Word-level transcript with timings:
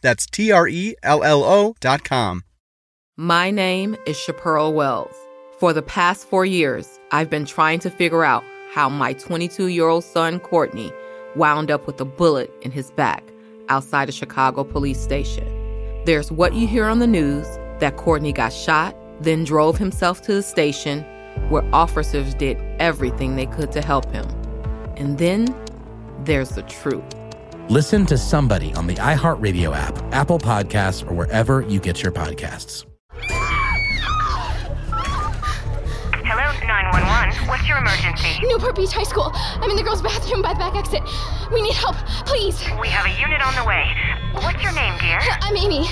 That's 0.00 0.26
T 0.26 0.52
R 0.52 0.68
E 0.68 0.94
L 1.02 1.22
L 1.22 1.44
O 1.44 1.74
dot 1.80 2.04
com. 2.04 2.44
My 3.16 3.50
name 3.50 3.96
is 4.06 4.16
Shapearl 4.16 4.72
Wells. 4.72 5.14
For 5.58 5.72
the 5.72 5.82
past 5.82 6.28
four 6.28 6.46
years, 6.46 7.00
I've 7.10 7.28
been 7.28 7.44
trying 7.44 7.80
to 7.80 7.90
figure 7.90 8.24
out 8.24 8.44
how 8.72 8.88
my 8.88 9.12
22 9.14 9.66
year 9.66 9.88
old 9.88 10.04
son, 10.04 10.38
Courtney, 10.38 10.92
wound 11.34 11.70
up 11.70 11.86
with 11.86 12.00
a 12.00 12.04
bullet 12.04 12.52
in 12.62 12.70
his 12.70 12.92
back 12.92 13.24
outside 13.68 14.08
a 14.08 14.12
Chicago 14.12 14.62
police 14.62 15.00
station. 15.00 15.46
There's 16.04 16.30
what 16.30 16.54
you 16.54 16.66
hear 16.68 16.86
on 16.86 17.00
the 17.00 17.06
news 17.06 17.46
that 17.80 17.96
Courtney 17.96 18.32
got 18.32 18.52
shot, 18.52 18.96
then 19.20 19.44
drove 19.44 19.78
himself 19.78 20.22
to 20.22 20.34
the 20.34 20.42
station 20.42 21.02
where 21.48 21.68
officers 21.74 22.34
did 22.34 22.56
everything 22.78 23.36
they 23.36 23.46
could 23.46 23.72
to 23.72 23.82
help 23.82 24.10
him. 24.12 24.26
And 24.96 25.18
then 25.18 25.54
there's 26.24 26.50
the 26.50 26.62
truth. 26.62 27.17
Listen 27.70 28.06
to 28.06 28.16
somebody 28.16 28.72
on 28.72 28.86
the 28.86 28.94
iHeartRadio 28.94 29.76
app, 29.76 29.98
Apple 30.10 30.38
Podcasts, 30.38 31.02
or 31.06 31.12
wherever 31.12 31.60
you 31.60 31.78
get 31.78 32.02
your 32.02 32.10
podcasts. 32.10 32.86
911. 37.28 37.48
What's 37.48 37.68
your 37.68 37.78
emergency? 37.78 38.40
Newport 38.46 38.76
Beach 38.76 38.92
High 38.92 39.04
School. 39.04 39.30
I'm 39.34 39.68
in 39.70 39.76
the 39.76 39.82
girls' 39.82 40.00
bathroom 40.00 40.40
by 40.40 40.54
the 40.54 40.60
back 40.60 40.74
exit. 40.76 41.02
We 41.52 41.60
need 41.60 41.74
help, 41.74 41.96
please. 42.24 42.56
We 42.80 42.88
have 42.88 43.04
a 43.04 43.12
unit 43.20 43.44
on 43.44 43.54
the 43.54 43.64
way. 43.68 43.84
What's 44.40 44.62
your 44.62 44.72
name, 44.72 44.96
dear? 44.98 45.20
I'm 45.44 45.56
Amy. 45.56 45.84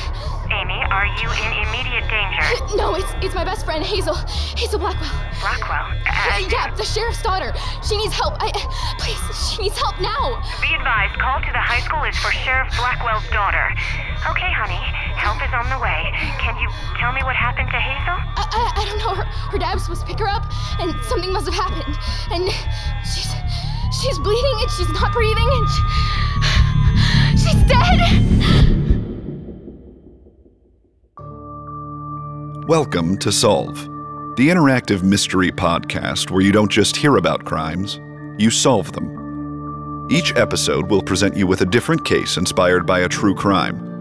Amy, 0.48 0.78
are 0.88 1.06
you 1.20 1.28
in 1.28 1.50
immediate 1.68 2.06
danger? 2.08 2.44
No, 2.76 2.94
it's 2.94 3.08
it's 3.22 3.34
my 3.34 3.44
best 3.44 3.64
friend 3.64 3.82
Hazel. 3.84 4.14
Hazel 4.56 4.78
Blackwell. 4.78 5.10
Blackwell? 5.40 5.86
Uh, 6.06 6.38
yeah, 6.50 6.72
the 6.74 6.84
sheriff's 6.84 7.22
daughter. 7.22 7.52
She 7.82 7.96
needs 7.96 8.14
help. 8.14 8.34
I 8.40 8.52
please, 9.00 9.18
she 9.50 9.62
needs 9.62 9.76
help 9.78 9.98
now. 10.00 10.40
Be 10.60 10.72
advised, 10.74 11.18
call 11.18 11.40
to 11.40 11.50
the 11.52 11.60
high 11.62 11.80
school 11.80 12.02
is 12.04 12.16
for 12.18 12.30
Sheriff 12.32 12.68
Blackwell's 12.76 13.26
daughter. 13.30 13.72
Okay, 14.28 14.50
honey, 14.52 14.80
help 15.16 15.40
is 15.42 15.52
on 15.52 15.68
the 15.72 15.78
way. 15.80 16.12
Can 16.38 16.56
you 16.60 16.68
tell 17.00 17.12
me 17.12 17.22
what 17.24 17.34
happened 17.34 17.68
to 17.70 17.80
Hazel? 17.80 18.16
I, 18.36 18.44
I, 18.52 18.82
I 18.82 18.84
don't 18.84 18.98
know. 18.98 19.14
Her, 19.14 19.24
her 19.24 19.58
dad 19.58 19.74
was 19.74 19.84
supposed 19.84 20.02
to 20.02 20.06
pick 20.06 20.18
her 20.20 20.28
up, 20.28 20.44
and 20.78 20.94
something 21.04 21.32
must 21.32 21.46
have 21.46 21.54
happened. 21.54 21.96
And 22.30 22.52
she's 23.02 23.32
she's 24.00 24.18
bleeding, 24.20 24.56
and 24.60 24.70
she's 24.70 24.90
not 24.90 25.12
breathing, 25.12 25.48
and 25.48 25.68
she, 25.72 25.82
she's 27.42 27.62
dead. 27.64 27.98
Welcome 32.68 33.16
to 33.18 33.30
Solve, 33.30 33.76
the 34.36 34.48
interactive 34.48 35.02
mystery 35.02 35.50
podcast 35.50 36.30
where 36.30 36.42
you 36.42 36.52
don't 36.52 36.70
just 36.70 36.96
hear 36.96 37.16
about 37.16 37.44
crimes, 37.44 38.00
you 38.38 38.50
solve 38.50 38.92
them. 38.92 40.08
Each 40.10 40.34
episode 40.36 40.90
will 40.90 41.02
present 41.02 41.36
you 41.36 41.46
with 41.46 41.62
a 41.62 41.66
different 41.66 42.04
case 42.04 42.36
inspired 42.36 42.84
by 42.86 43.00
a 43.00 43.08
true 43.08 43.34
crime. 43.34 43.95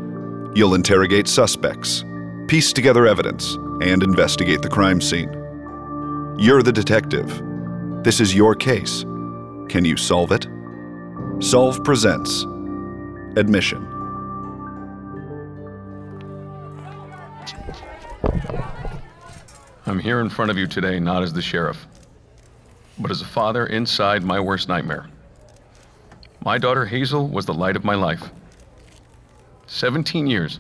You'll 0.55 0.75
interrogate 0.75 1.27
suspects, 1.27 2.05
piece 2.47 2.71
together 2.71 3.05
evidence, 3.05 3.55
and 3.81 4.01
investigate 4.01 4.61
the 4.61 4.69
crime 4.69 5.01
scene. 5.01 5.29
You're 6.39 6.63
the 6.63 6.71
detective. 6.71 7.41
This 8.05 8.21
is 8.21 8.33
your 8.33 8.55
case. 8.55 9.01
Can 9.67 9.83
you 9.83 9.97
solve 9.97 10.31
it? 10.31 10.47
Solve 11.39 11.83
presents 11.83 12.44
Admission. 13.35 13.85
I'm 19.85 19.99
here 19.99 20.21
in 20.21 20.29
front 20.29 20.51
of 20.51 20.57
you 20.57 20.67
today 20.67 21.01
not 21.01 21.21
as 21.21 21.33
the 21.33 21.41
sheriff, 21.41 21.85
but 22.97 23.11
as 23.11 23.21
a 23.21 23.25
father 23.25 23.65
inside 23.65 24.23
my 24.23 24.39
worst 24.39 24.69
nightmare. 24.69 25.09
My 26.45 26.57
daughter 26.57 26.85
Hazel 26.85 27.27
was 27.27 27.45
the 27.45 27.53
light 27.53 27.75
of 27.75 27.83
my 27.83 27.95
life. 27.95 28.31
17 29.67 30.27
years, 30.27 30.59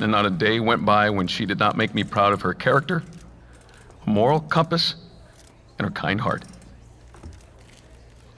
and 0.00 0.12
not 0.12 0.26
a 0.26 0.30
day 0.30 0.60
went 0.60 0.84
by 0.84 1.10
when 1.10 1.26
she 1.26 1.46
did 1.46 1.58
not 1.58 1.76
make 1.76 1.94
me 1.94 2.04
proud 2.04 2.32
of 2.32 2.42
her 2.42 2.52
character, 2.52 3.02
moral 4.04 4.40
compass, 4.40 4.94
and 5.78 5.86
her 5.86 5.92
kind 5.92 6.20
heart. 6.20 6.44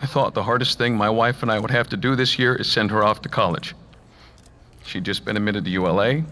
I 0.00 0.06
thought 0.06 0.34
the 0.34 0.44
hardest 0.44 0.78
thing 0.78 0.96
my 0.96 1.10
wife 1.10 1.42
and 1.42 1.50
I 1.50 1.58
would 1.58 1.72
have 1.72 1.88
to 1.88 1.96
do 1.96 2.14
this 2.14 2.38
year 2.38 2.54
is 2.54 2.70
send 2.70 2.90
her 2.90 3.02
off 3.02 3.20
to 3.22 3.28
college. 3.28 3.74
She'd 4.84 5.04
just 5.04 5.24
been 5.24 5.36
admitted 5.36 5.64
to 5.64 5.70
ULA, 5.70 6.22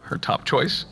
her 0.00 0.18
top 0.18 0.44
choice. 0.44 0.84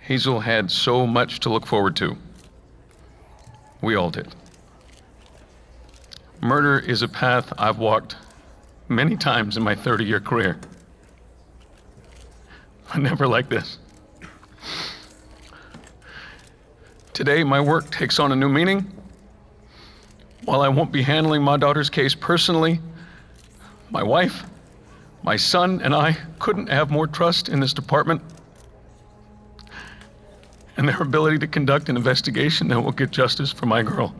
Hazel 0.00 0.40
had 0.40 0.70
so 0.70 1.06
much 1.06 1.40
to 1.40 1.48
look 1.48 1.66
forward 1.66 1.96
to. 1.96 2.16
We 3.80 3.96
all 3.96 4.10
did. 4.10 4.34
Murder 6.40 6.78
is 6.78 7.02
a 7.02 7.08
path 7.08 7.52
I've 7.58 7.78
walked 7.78 8.16
many 8.88 9.16
times 9.16 9.56
in 9.56 9.62
my 9.62 9.74
30 9.74 10.04
year 10.04 10.20
career, 10.20 10.58
but 12.88 12.98
never 12.98 13.26
like 13.26 13.48
this. 13.48 13.78
Today, 17.12 17.42
my 17.44 17.60
work 17.60 17.90
takes 17.90 18.18
on 18.18 18.32
a 18.32 18.36
new 18.36 18.48
meaning. 18.48 18.92
While 20.44 20.60
I 20.60 20.68
won't 20.68 20.92
be 20.92 21.02
handling 21.02 21.42
my 21.42 21.56
daughter's 21.56 21.90
case 21.90 22.14
personally, 22.14 22.78
my 23.90 24.02
wife, 24.02 24.44
my 25.22 25.36
son, 25.36 25.80
and 25.82 25.94
I 25.94 26.16
couldn't 26.38 26.68
have 26.68 26.90
more 26.90 27.06
trust 27.06 27.48
in 27.48 27.58
this 27.58 27.72
department 27.72 28.22
and 30.76 30.88
their 30.88 31.00
ability 31.00 31.38
to 31.38 31.46
conduct 31.46 31.88
an 31.88 31.96
investigation 31.96 32.68
that 32.68 32.80
will 32.80 32.92
get 32.92 33.10
justice 33.10 33.50
for 33.50 33.66
my 33.66 33.82
girl. 33.82 34.14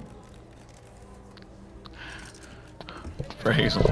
For 3.39 3.53
Hazel. 3.53 3.85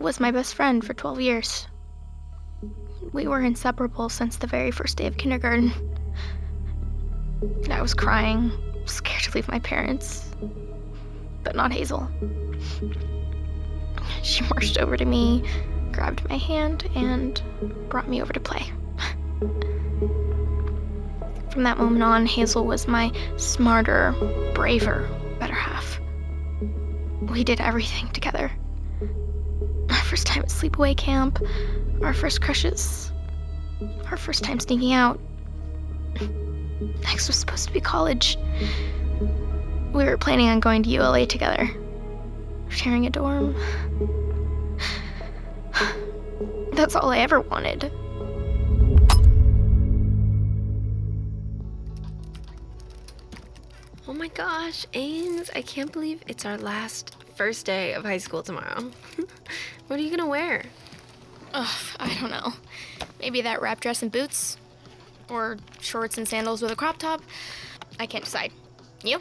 Was 0.00 0.18
my 0.18 0.30
best 0.30 0.54
friend 0.54 0.84
for 0.84 0.94
12 0.94 1.20
years. 1.20 1.66
We 3.12 3.26
were 3.26 3.40
inseparable 3.40 4.08
since 4.08 4.36
the 4.36 4.46
very 4.46 4.70
first 4.70 4.96
day 4.96 5.06
of 5.06 5.16
kindergarten. 5.16 5.72
And 7.42 7.72
I 7.72 7.82
was 7.82 7.92
crying, 7.92 8.50
scared 8.86 9.22
to 9.24 9.34
leave 9.34 9.48
my 9.48 9.58
parents. 9.58 10.30
But 11.42 11.54
not 11.54 11.72
Hazel. 11.72 12.08
She 14.22 14.42
marched 14.44 14.78
over 14.78 14.96
to 14.96 15.04
me, 15.04 15.44
grabbed 15.92 16.28
my 16.28 16.36
hand, 16.36 16.88
and 16.94 17.42
brought 17.88 18.08
me 18.08 18.22
over 18.22 18.32
to 18.32 18.40
play. 18.40 18.72
From 21.50 21.64
that 21.64 21.78
moment 21.78 22.02
on, 22.02 22.26
Hazel 22.26 22.64
was 22.64 22.88
my 22.88 23.12
smarter, 23.36 24.14
braver, 24.54 25.08
better 25.38 25.54
half. 25.54 26.00
We 27.20 27.44
did 27.44 27.60
everything 27.60 28.08
together. 28.08 28.39
First 30.20 30.26
time 30.26 30.42
at 30.42 30.48
sleepaway 30.50 30.94
camp, 30.94 31.42
our 32.02 32.12
first 32.12 32.42
crushes, 32.42 33.10
our 34.10 34.18
first 34.18 34.44
time 34.44 34.60
sneaking 34.60 34.92
out. 34.92 35.18
Next 37.00 37.26
was 37.26 37.36
supposed 37.36 37.68
to 37.68 37.72
be 37.72 37.80
college. 37.80 38.36
We 39.94 40.04
were 40.04 40.18
planning 40.18 40.48
on 40.48 40.60
going 40.60 40.82
to 40.82 40.90
ULA 40.90 41.24
together, 41.24 41.70
sharing 42.68 43.06
a 43.06 43.10
dorm. 43.10 43.56
That's 46.74 46.94
all 46.94 47.08
I 47.08 47.20
ever 47.20 47.40
wanted. 47.40 47.90
Oh 54.06 54.12
my 54.12 54.28
gosh, 54.28 54.84
Ains, 54.92 55.48
I 55.56 55.62
can't 55.62 55.90
believe 55.90 56.22
it's 56.26 56.44
our 56.44 56.58
last 56.58 57.16
first 57.40 57.64
day 57.64 57.94
of 57.94 58.04
high 58.04 58.18
school 58.18 58.42
tomorrow. 58.42 58.90
what 59.86 59.98
are 59.98 60.02
you 60.02 60.10
gonna 60.10 60.28
wear? 60.28 60.62
Ugh, 61.54 61.96
I 61.98 62.14
don't 62.20 62.30
know. 62.30 62.52
Maybe 63.18 63.40
that 63.40 63.62
wrap 63.62 63.80
dress 63.80 64.02
and 64.02 64.12
boots? 64.12 64.58
Or 65.30 65.56
shorts 65.80 66.18
and 66.18 66.28
sandals 66.28 66.60
with 66.60 66.70
a 66.70 66.76
crop 66.76 66.98
top? 66.98 67.22
I 67.98 68.04
can't 68.04 68.24
decide. 68.24 68.52
You? 69.02 69.20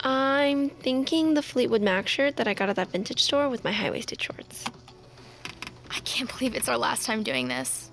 I'm 0.00 0.70
thinking 0.70 1.34
the 1.34 1.42
Fleetwood 1.42 1.82
Mac 1.82 2.08
shirt 2.08 2.36
that 2.36 2.48
I 2.48 2.54
got 2.54 2.70
at 2.70 2.76
that 2.76 2.92
vintage 2.92 3.24
store 3.24 3.50
with 3.50 3.62
my 3.62 3.72
high 3.72 3.90
waisted 3.90 4.22
shorts. 4.22 4.64
I 5.90 6.00
can't 6.00 6.30
believe 6.30 6.54
it's 6.54 6.70
our 6.70 6.78
last 6.78 7.04
time 7.04 7.22
doing 7.22 7.48
this. 7.48 7.90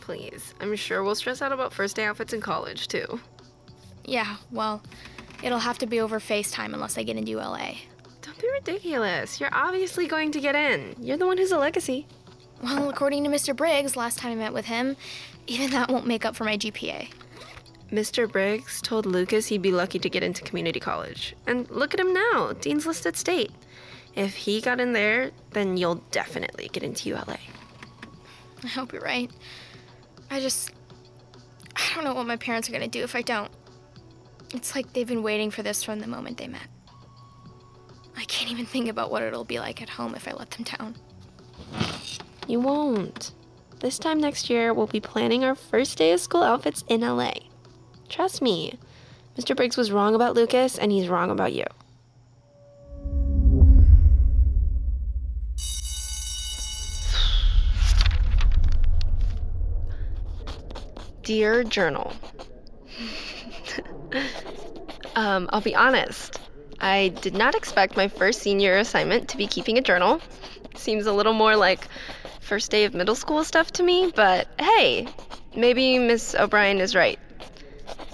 Please. 0.00 0.54
I'm 0.60 0.74
sure 0.74 1.04
we'll 1.04 1.14
stress 1.14 1.40
out 1.40 1.52
about 1.52 1.72
first 1.72 1.94
day 1.94 2.06
outfits 2.06 2.32
in 2.32 2.40
college, 2.40 2.88
too. 2.88 3.20
Yeah, 4.04 4.38
well, 4.50 4.82
it'll 5.44 5.60
have 5.60 5.78
to 5.78 5.86
be 5.86 6.00
over 6.00 6.18
FaceTime 6.18 6.74
unless 6.74 6.98
I 6.98 7.04
get 7.04 7.16
into 7.16 7.30
ULA. 7.30 7.76
Be 8.42 8.50
ridiculous. 8.50 9.40
You're 9.40 9.54
obviously 9.54 10.08
going 10.08 10.32
to 10.32 10.40
get 10.40 10.56
in. 10.56 10.96
You're 11.00 11.16
the 11.16 11.26
one 11.26 11.38
who's 11.38 11.52
a 11.52 11.58
legacy. 11.58 12.08
Well, 12.60 12.90
according 12.90 13.22
to 13.22 13.30
Mr. 13.30 13.54
Briggs, 13.54 13.96
last 13.96 14.18
time 14.18 14.32
I 14.32 14.34
met 14.34 14.52
with 14.52 14.64
him, 14.64 14.96
even 15.46 15.70
that 15.70 15.88
won't 15.88 16.08
make 16.08 16.24
up 16.24 16.34
for 16.34 16.42
my 16.42 16.58
GPA. 16.58 17.08
Mr. 17.92 18.30
Briggs 18.30 18.82
told 18.82 19.06
Lucas 19.06 19.46
he'd 19.46 19.62
be 19.62 19.70
lucky 19.70 20.00
to 20.00 20.10
get 20.10 20.24
into 20.24 20.42
community 20.42 20.80
college. 20.80 21.36
And 21.46 21.70
look 21.70 21.94
at 21.94 22.00
him 22.00 22.12
now, 22.12 22.52
Dean's 22.54 22.84
listed 22.84 23.16
state. 23.16 23.52
If 24.16 24.34
he 24.34 24.60
got 24.60 24.80
in 24.80 24.92
there, 24.92 25.30
then 25.52 25.76
you'll 25.76 26.02
definitely 26.10 26.68
get 26.72 26.82
into 26.82 27.10
ULA. 27.10 27.38
I 28.64 28.66
hope 28.66 28.92
you're 28.92 29.02
right. 29.02 29.30
I 30.30 30.40
just. 30.40 30.72
I 31.76 31.94
don't 31.94 32.04
know 32.04 32.14
what 32.14 32.26
my 32.26 32.36
parents 32.36 32.68
are 32.68 32.72
gonna 32.72 32.88
do 32.88 33.04
if 33.04 33.14
I 33.14 33.22
don't. 33.22 33.50
It's 34.52 34.74
like 34.74 34.92
they've 34.94 35.06
been 35.06 35.22
waiting 35.22 35.50
for 35.50 35.62
this 35.62 35.84
from 35.84 36.00
the 36.00 36.06
moment 36.08 36.38
they 36.38 36.48
met. 36.48 36.66
Can't 38.32 38.50
even 38.50 38.64
think 38.64 38.88
about 38.88 39.10
what 39.10 39.22
it'll 39.22 39.44
be 39.44 39.60
like 39.60 39.82
at 39.82 39.90
home 39.90 40.14
if 40.14 40.26
I 40.26 40.32
let 40.32 40.50
them 40.52 40.64
down. 40.64 40.96
You 42.48 42.60
won't. 42.60 43.30
This 43.80 43.98
time 43.98 44.18
next 44.18 44.48
year, 44.48 44.72
we'll 44.72 44.86
be 44.86 45.00
planning 45.00 45.44
our 45.44 45.54
first 45.54 45.98
day 45.98 46.12
of 46.12 46.20
school 46.20 46.42
outfits 46.42 46.82
in 46.88 47.02
LA. 47.02 47.34
Trust 48.08 48.40
me. 48.40 48.78
Mr. 49.36 49.54
Briggs 49.54 49.76
was 49.76 49.92
wrong 49.92 50.14
about 50.14 50.34
Lucas, 50.34 50.78
and 50.78 50.90
he's 50.90 51.08
wrong 51.08 51.30
about 51.30 51.52
you. 51.52 51.66
Dear 61.22 61.64
Journal. 61.64 62.14
um, 65.16 65.50
I'll 65.52 65.60
be 65.60 65.74
honest. 65.74 66.41
I 66.82 67.08
did 67.20 67.34
not 67.34 67.54
expect 67.54 67.96
my 67.96 68.08
first 68.08 68.40
senior 68.40 68.76
assignment 68.76 69.28
to 69.28 69.36
be 69.36 69.46
keeping 69.46 69.78
a 69.78 69.80
journal. 69.80 70.20
Seems 70.74 71.06
a 71.06 71.12
little 71.12 71.32
more 71.32 71.54
like 71.54 71.86
first 72.40 72.72
day 72.72 72.84
of 72.84 72.92
middle 72.92 73.14
school 73.14 73.44
stuff 73.44 73.70
to 73.74 73.84
me, 73.84 74.12
but 74.14 74.48
hey, 74.58 75.06
maybe 75.54 76.00
Miss 76.00 76.34
O'Brien 76.34 76.80
is 76.80 76.96
right. 76.96 77.20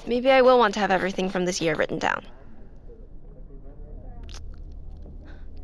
Maybe 0.06 0.30
I 0.30 0.42
will 0.42 0.58
want 0.58 0.74
to 0.74 0.80
have 0.80 0.90
everything 0.90 1.30
from 1.30 1.46
this 1.46 1.62
year 1.62 1.74
written 1.76 1.98
down. 1.98 2.26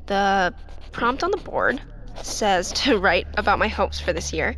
The 0.07 0.55
prompt 0.93 1.23
on 1.23 1.31
the 1.31 1.37
board 1.37 1.83
says 2.23 2.73
to 2.73 2.99
write 3.05 3.27
about 3.37 3.59
my 3.59 3.69
hopes 3.69 4.01
for 4.01 4.15
this 4.15 4.33
year. 4.33 4.57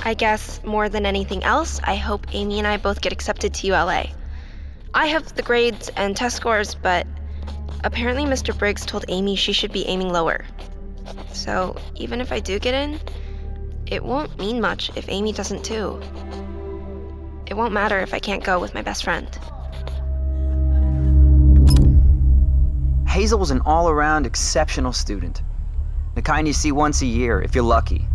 I 0.00 0.14
guess 0.14 0.60
more 0.64 0.88
than 0.88 1.06
anything 1.06 1.44
else, 1.44 1.80
I 1.84 1.94
hope 1.94 2.34
Amy 2.34 2.58
and 2.58 2.66
I 2.66 2.78
both 2.78 3.00
get 3.00 3.12
accepted 3.12 3.54
to 3.54 3.68
ULA. 3.68 4.08
I 4.92 5.06
have 5.06 5.34
the 5.34 5.42
grades 5.42 5.88
and 5.96 6.16
test 6.16 6.36
scores, 6.36 6.74
but 6.74 7.06
apparently 7.84 8.24
Mr. 8.24 8.56
Briggs 8.56 8.84
told 8.86 9.04
Amy 9.08 9.36
she 9.36 9.52
should 9.52 9.72
be 9.72 9.86
aiming 9.86 10.10
lower. 10.10 10.44
So 11.32 11.76
even 11.96 12.20
if 12.20 12.32
I 12.32 12.40
do 12.40 12.58
get 12.58 12.74
in, 12.74 13.00
it 13.86 14.02
won't 14.02 14.38
mean 14.38 14.60
much 14.60 14.90
if 14.96 15.08
Amy 15.08 15.32
doesn't 15.32 15.64
too. 15.64 16.00
It 17.46 17.54
won't 17.54 17.74
matter 17.74 18.00
if 18.00 18.14
I 18.14 18.18
can't 18.18 18.42
go 18.42 18.58
with 18.58 18.74
my 18.74 18.82
best 18.82 19.04
friend. 19.04 19.28
Hazel 23.06 23.38
was 23.38 23.50
an 23.50 23.60
all 23.64 23.88
around 23.88 24.26
exceptional 24.26 24.92
student. 24.92 25.42
The 26.14 26.22
kind 26.22 26.46
you 26.46 26.52
see 26.52 26.72
once 26.72 27.02
a 27.02 27.06
year 27.06 27.42
if 27.42 27.54
you're 27.54 27.64
lucky. 27.64 28.06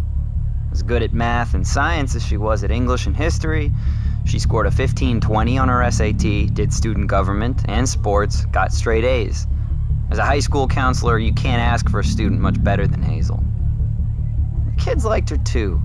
As 0.71 0.83
good 0.83 1.03
at 1.03 1.13
math 1.13 1.53
and 1.53 1.65
science 1.65 2.15
as 2.15 2.25
she 2.25 2.37
was 2.37 2.63
at 2.63 2.71
English 2.71 3.05
and 3.05 3.15
history, 3.15 3.71
she 4.29 4.37
scored 4.37 4.67
a 4.67 4.69
1520 4.69 5.57
on 5.57 5.69
her 5.69 5.89
SAT, 5.89 6.53
did 6.53 6.71
student 6.71 7.07
government 7.07 7.63
and 7.67 7.89
sports, 7.89 8.45
got 8.45 8.71
straight 8.71 9.03
A's. 9.03 9.47
As 10.11 10.19
a 10.19 10.25
high 10.25 10.39
school 10.39 10.67
counselor, 10.67 11.17
you 11.17 11.33
can't 11.33 11.61
ask 11.61 11.89
for 11.89 11.99
a 11.99 12.03
student 12.03 12.39
much 12.39 12.63
better 12.63 12.85
than 12.85 13.01
Hazel. 13.01 13.43
The 14.65 14.83
kids 14.83 15.03
liked 15.03 15.31
her 15.31 15.37
too. 15.37 15.81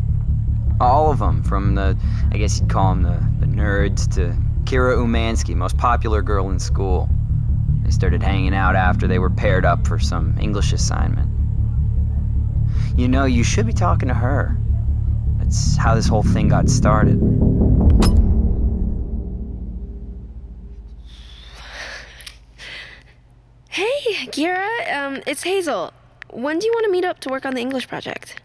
All 0.79 1.11
of 1.11 1.20
them, 1.20 1.43
from 1.43 1.75
the, 1.75 1.96
I 2.32 2.37
guess 2.37 2.61
you'd 2.61 2.69
call 2.69 2.94
them 2.94 3.02
the, 3.02 3.46
the 3.46 3.50
nerds, 3.50 4.12
to 4.17 4.37
Kira 4.64 4.99
Umansky, 4.99 5.55
most 5.55 5.79
popular 5.79 6.20
girl 6.20 6.50
in 6.50 6.58
school. 6.58 7.08
They 7.82 7.91
started 7.91 8.23
hanging 8.23 8.55
out 8.55 8.76
after 8.76 9.06
they 9.06 9.19
were 9.19 9.31
paired 9.31 9.64
up 9.64 9.87
for 9.87 9.99
some 9.99 10.37
English 10.38 10.73
assignment. 10.75 11.31
You 12.94 13.08
know, 13.08 13.25
you 13.25 13.43
should 13.43 13.67
be 13.67 13.73
talking 13.73 14.08
to 14.08 14.14
her. 14.14 14.55
That's 15.38 15.76
how 15.76 15.94
this 15.94 16.08
whole 16.08 16.23
thing 16.23 16.49
got 16.49 16.69
started. 16.69 17.19
Kira, 24.30 24.94
um, 24.94 25.22
it's 25.26 25.42
Hazel. 25.42 25.92
When 26.30 26.58
do 26.58 26.66
you 26.66 26.72
want 26.72 26.84
to 26.86 26.90
meet 26.92 27.04
up 27.04 27.20
to 27.20 27.28
work 27.28 27.44
on 27.44 27.54
the 27.54 27.60
English 27.60 27.88
project? 27.88 28.40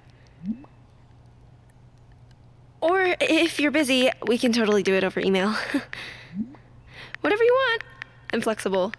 Or 2.81 3.15
if 3.19 3.59
you're 3.59 3.71
busy, 3.71 4.09
we 4.25 4.37
can 4.37 4.53
totally 4.53 4.83
do 4.83 4.93
it 4.93 5.03
over 5.03 5.19
email. 5.19 5.49
Whatever 7.21 7.43
you 7.43 7.53
want. 7.53 7.83
I'm 8.31 8.41
flexible. 8.41 8.93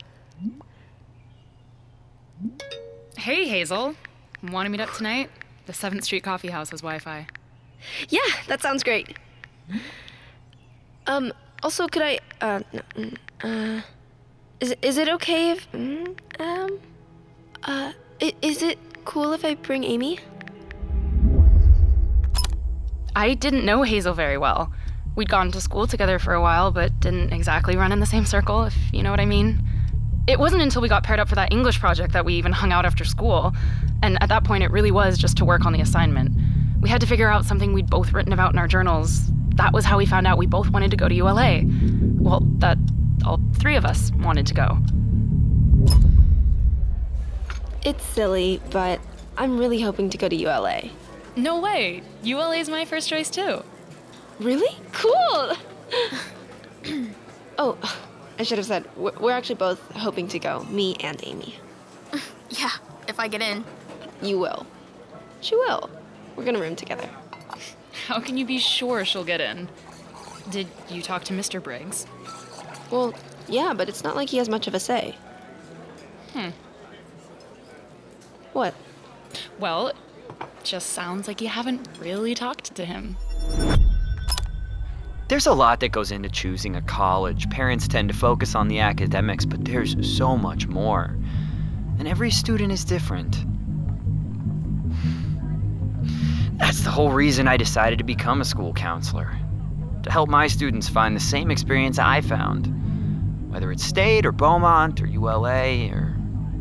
Hey, 3.17 3.49
Hazel. 3.49 3.95
Want 4.43 4.67
to 4.67 4.71
meet 4.71 4.81
up 4.81 4.93
tonight? 4.93 5.31
The 5.67 5.73
7th 5.73 6.05
Street 6.05 6.23
Coffee 6.23 6.49
House 6.49 6.71
has 6.71 6.81
Wi 6.81 6.99
Fi. 6.99 7.27
Yeah, 8.09 8.21
that 8.49 8.61
sounds 8.61 8.83
great. 8.83 9.17
Um, 11.07 11.33
also, 11.63 11.87
could 11.87 12.03
I, 12.03 12.19
uh, 12.41 12.61
no, 12.73 12.81
mm, 12.97 13.17
uh, 13.43 13.83
is, 14.61 14.75
is 14.83 14.99
it 14.99 15.09
okay 15.09 15.51
if, 15.51 15.71
mm, 15.73 16.17
um, 16.41 16.79
uh, 17.65 17.93
is 18.21 18.63
it 18.63 18.79
cool 19.05 19.33
if 19.33 19.45
I 19.45 19.55
bring 19.55 19.85
Amy? 19.85 20.19
I 23.15 23.35
didn't 23.35 23.65
know 23.65 23.83
Hazel 23.83 24.15
very 24.15 24.39
well. 24.39 24.73
We'd 25.17 25.29
gone 25.29 25.51
to 25.53 25.61
school 25.61 25.87
together 25.87 26.19
for 26.19 26.33
a 26.33 26.41
while, 26.41 26.71
but 26.71 26.99
didn't 27.01 27.33
exactly 27.33 27.77
run 27.77 27.93
in 27.93 28.01
the 28.01 28.07
same 28.07 28.25
circle, 28.25 28.65
if 28.65 28.77
you 28.93 29.03
know 29.03 29.11
what 29.11 29.21
I 29.21 29.27
mean. 29.27 29.63
It 30.27 30.39
wasn't 30.39 30.63
until 30.63 30.81
we 30.81 30.89
got 30.89 31.03
paired 31.03 31.19
up 31.19 31.29
for 31.29 31.35
that 31.35 31.53
English 31.53 31.81
project 31.81 32.13
that 32.13 32.25
we 32.25 32.35
even 32.35 32.53
hung 32.53 32.73
out 32.73 32.87
after 32.87 33.05
school, 33.05 33.53
and 34.03 34.17
at 34.23 34.29
that 34.29 34.45
point 34.45 34.63
it 34.63 34.71
really 34.71 34.91
was 34.91 35.19
just 35.19 35.37
to 35.39 35.45
work 35.45 35.67
on 35.67 35.73
the 35.73 35.81
assignment. 35.81 36.33
We 36.81 36.89
had 36.89 37.01
to 37.01 37.07
figure 37.07 37.29
out 37.29 37.45
something 37.45 37.73
we'd 37.73 37.91
both 37.91 38.13
written 38.13 38.33
about 38.33 38.53
in 38.53 38.59
our 38.59 38.69
journals. 38.69 39.31
That 39.57 39.73
was 39.73 39.85
how 39.85 39.99
we 39.99 40.07
found 40.07 40.27
out 40.27 40.39
we 40.39 40.47
both 40.47 40.71
wanted 40.71 40.91
to 40.93 40.97
go 40.97 41.09
to 41.09 41.15
ULA. 41.15 41.63
Well, 42.19 42.41
that 42.59 42.79
all 43.27 43.41
three 43.59 43.77
of 43.77 43.85
us 43.85 44.11
wanted 44.13 44.47
to 44.47 44.55
go. 44.55 44.79
It's 47.85 48.05
silly, 48.05 48.61
but 48.71 49.01
I'm 49.37 49.59
really 49.59 49.81
hoping 49.81 50.11
to 50.11 50.19
go 50.19 50.29
to 50.29 50.37
ULA. 50.37 50.91
No 51.37 51.61
way! 51.61 52.03
ULA 52.23 52.57
is 52.57 52.69
my 52.69 52.85
first 52.85 53.09
choice 53.09 53.31
too. 53.31 53.63
Really? 54.39 54.77
Cool! 54.93 55.57
oh, 57.59 57.79
I 58.39 58.43
should 58.43 58.59
have 58.59 58.67
said, 58.67 58.89
we're 58.97 59.13
we're 59.19 59.33
actually 59.33 59.57
both 59.57 59.81
hoping 59.93 60.29
to 60.29 60.39
go, 60.39 60.65
me 60.65 60.97
and 61.01 61.21
Amy. 61.25 61.57
Yeah, 62.51 62.71
if 63.07 63.21
I 63.21 63.29
get 63.29 63.43
in. 63.43 63.65
You 64.21 64.39
will. 64.41 64.67
She 65.41 65.55
will. 65.55 65.89
We're 66.35 66.45
gonna 66.45 66.59
room 66.59 66.75
together. 66.75 67.09
How 68.07 68.19
can 68.19 68.37
you 68.37 68.45
be 68.45 68.59
sure 68.59 69.05
she'll 69.05 69.25
get 69.25 69.41
in? 69.41 69.69
Did 70.51 70.67
you 70.89 71.01
talk 71.01 71.23
to 71.25 71.33
Mr. 71.33 71.63
Briggs? 71.63 72.07
Well, 72.91 73.15
yeah, 73.47 73.73
but 73.73 73.89
it's 73.89 74.03
not 74.03 74.17
like 74.17 74.31
he 74.31 74.39
has 74.39 74.49
much 74.49 74.67
of 74.67 74.75
a 74.75 74.81
say. 74.81 75.15
Hmm. 76.33 76.51
What? 78.53 78.75
Well, 79.59 79.89
it 79.89 79.97
just 80.65 80.91
sounds 80.91 81.29
like 81.29 81.41
you 81.41 81.49
haven't 81.49 81.89
really 82.01 82.35
talked 82.35 82.75
to 82.75 82.85
him. 82.85 83.17
There's 85.29 85.47
a 85.47 85.53
lot 85.53 85.79
that 85.81 85.93
goes 85.93 86.11
into 86.11 86.29
choosing 86.29 86.75
a 86.75 86.83
college. 86.83 87.49
Parents 87.51 87.87
tend 87.87 88.09
to 88.09 88.15
focus 88.15 88.57
on 88.57 88.67
the 88.67 88.81
academics, 88.81 89.45
but 89.45 89.65
there's 89.65 89.95
so 90.19 90.37
much 90.37 90.67
more. 90.67 91.17
And 92.01 92.09
every 92.09 92.33
student 92.33 92.73
is 92.73 92.85
different. 92.85 93.37
That's 96.59 96.81
the 96.83 96.91
whole 96.91 97.13
reason 97.13 97.47
I 97.47 97.57
decided 97.57 97.99
to 97.99 98.05
become 98.05 98.41
a 98.41 98.45
school 98.45 98.73
counselor. 98.73 99.31
To 100.03 100.11
help 100.11 100.29
my 100.29 100.49
students 100.49 100.89
find 100.89 101.15
the 101.15 101.21
same 101.21 101.51
experience 101.51 101.99
I 101.99 102.23
found. 102.23 102.67
Whether 103.53 103.71
it's 103.71 103.85
State 103.85 104.27
or 104.27 104.33
Beaumont 104.33 105.01
or 105.01 105.07
ULA 105.07 105.91
or 105.91 106.10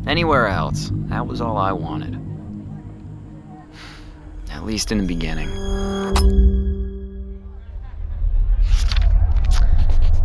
anywhere 0.06 0.46
else, 0.46 0.90
that 1.08 1.26
was 1.26 1.40
all 1.40 1.56
I 1.56 1.72
wanted. 1.72 2.14
At 4.50 4.64
least 4.64 4.92
in 4.92 4.98
the 4.98 5.06
beginning. 5.06 5.48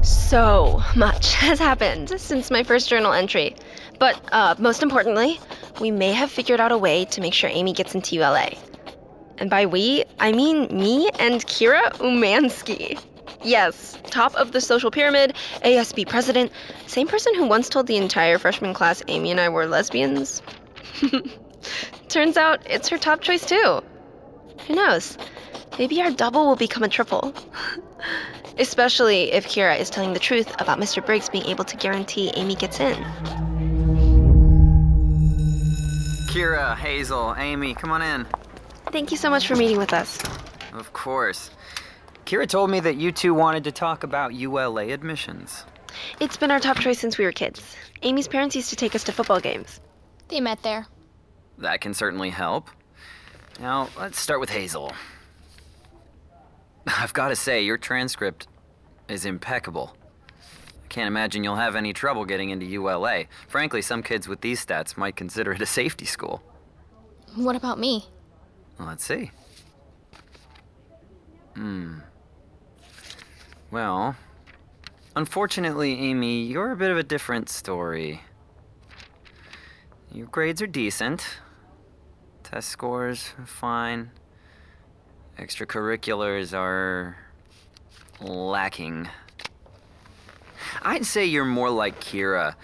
So 0.03 0.84
much 0.96 1.34
has 1.46 1.60
happened 1.60 2.10
since 2.20 2.51
my 2.51 2.63
first 2.63 2.89
journal 2.89 3.13
entry. 3.13 3.55
But 4.00 4.22
uh, 4.32 4.55
most 4.60 4.84
importantly, 4.84 5.39
we 5.79 5.91
may 5.91 6.12
have 6.12 6.29
figured 6.32 6.60
out 6.60 6.72
a 6.72 6.77
way 6.77 7.05
to 7.05 7.22
make 7.22 7.34
sure 7.34 7.50
Amy 7.50 7.74
gets 7.74 7.96
into 7.96 8.15
ULA. 8.15 8.51
And 9.38 9.50
by 9.50 9.65
we, 9.65 10.03
I 10.20 10.32
mean 10.32 10.67
me 10.75 11.10
and 11.20 11.46
Kira 11.46 11.91
Umansky. 12.00 13.00
Yes, 13.45 13.95
top 14.05 14.33
of 14.33 14.53
the 14.53 14.59
social 14.59 14.89
pyramid, 14.89 15.35
ASB 15.63 16.09
president, 16.09 16.51
same 16.87 17.07
person 17.07 17.35
who 17.35 17.45
once 17.45 17.69
told 17.69 17.85
the 17.85 17.95
entire 17.95 18.39
freshman 18.39 18.73
class 18.73 19.03
Amy 19.07 19.29
and 19.29 19.39
I 19.39 19.49
were 19.49 19.67
lesbians. 19.67 20.41
Turns 22.09 22.37
out 22.37 22.61
it's 22.65 22.89
her 22.89 22.97
top 22.97 23.21
choice 23.21 23.45
too. 23.45 23.83
Who 24.67 24.73
knows? 24.73 25.15
Maybe 25.77 26.01
our 26.01 26.09
double 26.09 26.47
will 26.47 26.55
become 26.55 26.81
a 26.81 26.89
triple. 26.89 27.35
Especially 28.57 29.31
if 29.31 29.47
Kira 29.47 29.79
is 29.79 29.91
telling 29.91 30.13
the 30.13 30.19
truth 30.19 30.49
about 30.59 30.79
Mr. 30.79 31.05
Briggs 31.05 31.29
being 31.29 31.45
able 31.45 31.65
to 31.65 31.77
guarantee 31.77 32.31
Amy 32.35 32.55
gets 32.55 32.79
in. 32.79 32.95
Kira, 36.29 36.75
Hazel, 36.75 37.35
Amy, 37.37 37.75
come 37.75 37.91
on 37.91 38.01
in. 38.01 38.25
Thank 38.91 39.11
you 39.11 39.17
so 39.17 39.29
much 39.29 39.45
for 39.45 39.55
meeting 39.55 39.77
with 39.77 39.93
us. 39.93 40.19
Of 40.73 40.93
course. 40.93 41.51
Kira 42.25 42.48
told 42.48 42.72
me 42.72 42.79
that 42.79 42.96
you 42.96 43.12
two 43.12 43.36
wanted 43.36 43.63
to 43.65 43.72
talk 43.72 44.03
about 44.03 44.34
ULA 44.34 44.88
admissions. 44.89 45.63
It's 46.20 46.38
been 46.38 46.50
our 46.50 46.60
top 46.60 46.77
choice 46.79 47.00
since 47.00 47.20
we 47.20 47.25
were 47.25 47.32
kids. 47.32 47.75
Amy's 48.01 48.27
parents 48.27 48.55
used 48.55 48.70
to 48.72 48.75
take 48.75 48.96
us 48.96 49.03
to 49.03 49.12
football 49.12 49.39
games. 49.39 49.79
They 50.29 50.41
met 50.41 50.63
there. 50.63 50.88
That 51.60 51.82
can 51.82 51.94
certainly 51.94 52.32
help. 52.32 52.70
Now, 53.60 53.89
let's 53.98 54.20
start 54.20 54.39
with 54.39 54.50
Hazel. 54.50 54.91
I've 56.88 57.13
got 57.13 57.29
to 57.29 57.36
say, 57.36 57.62
your 57.62 57.77
transcript 57.77 58.48
is 59.08 59.25
impeccable. 59.25 59.96
I 60.84 60.88
can't 60.89 61.08
imagine 61.08 61.44
you'll 61.44 61.55
have 61.55 61.75
any 61.75 61.94
trouble 61.94 62.25
getting 62.25 62.50
into 62.50 62.65
ULA. 62.65 63.25
Frankly, 63.48 63.82
some 63.84 64.01
kids 64.01 64.27
with 64.27 64.41
these 64.41 64.65
stats 64.65 64.98
might 64.98 65.15
consider 65.15 65.51
it 65.51 65.62
a 65.62 65.65
safety 65.65 66.05
school. 66.05 66.41
What 67.36 67.55
about 67.55 67.79
me? 67.79 68.05
Well, 68.79 68.88
let's 68.88 69.05
see. 69.05 69.32
Hmm. 71.55 72.00
Well, 73.75 74.15
unfortunately, 75.17 76.00
Amy, 76.00 76.44
you're 76.44 76.72
a 76.72 76.77
bit 76.77 76.91
of 76.91 76.98
a 76.98 77.03
different 77.03 77.50
story. 77.50 78.22
Your 80.13 80.27
grades 80.27 80.62
are 80.62 80.67
decent. 80.67 81.39
Test 82.41 82.70
scores 82.70 83.34
fine. 83.46 84.12
Extracurriculars 85.38 86.58
are 86.58 87.17
lacking. 88.22 89.10
I'd 90.82 91.05
say 91.05 91.25
you're 91.25 91.44
more 91.44 91.70
like 91.70 92.00
Kira. 92.00 92.55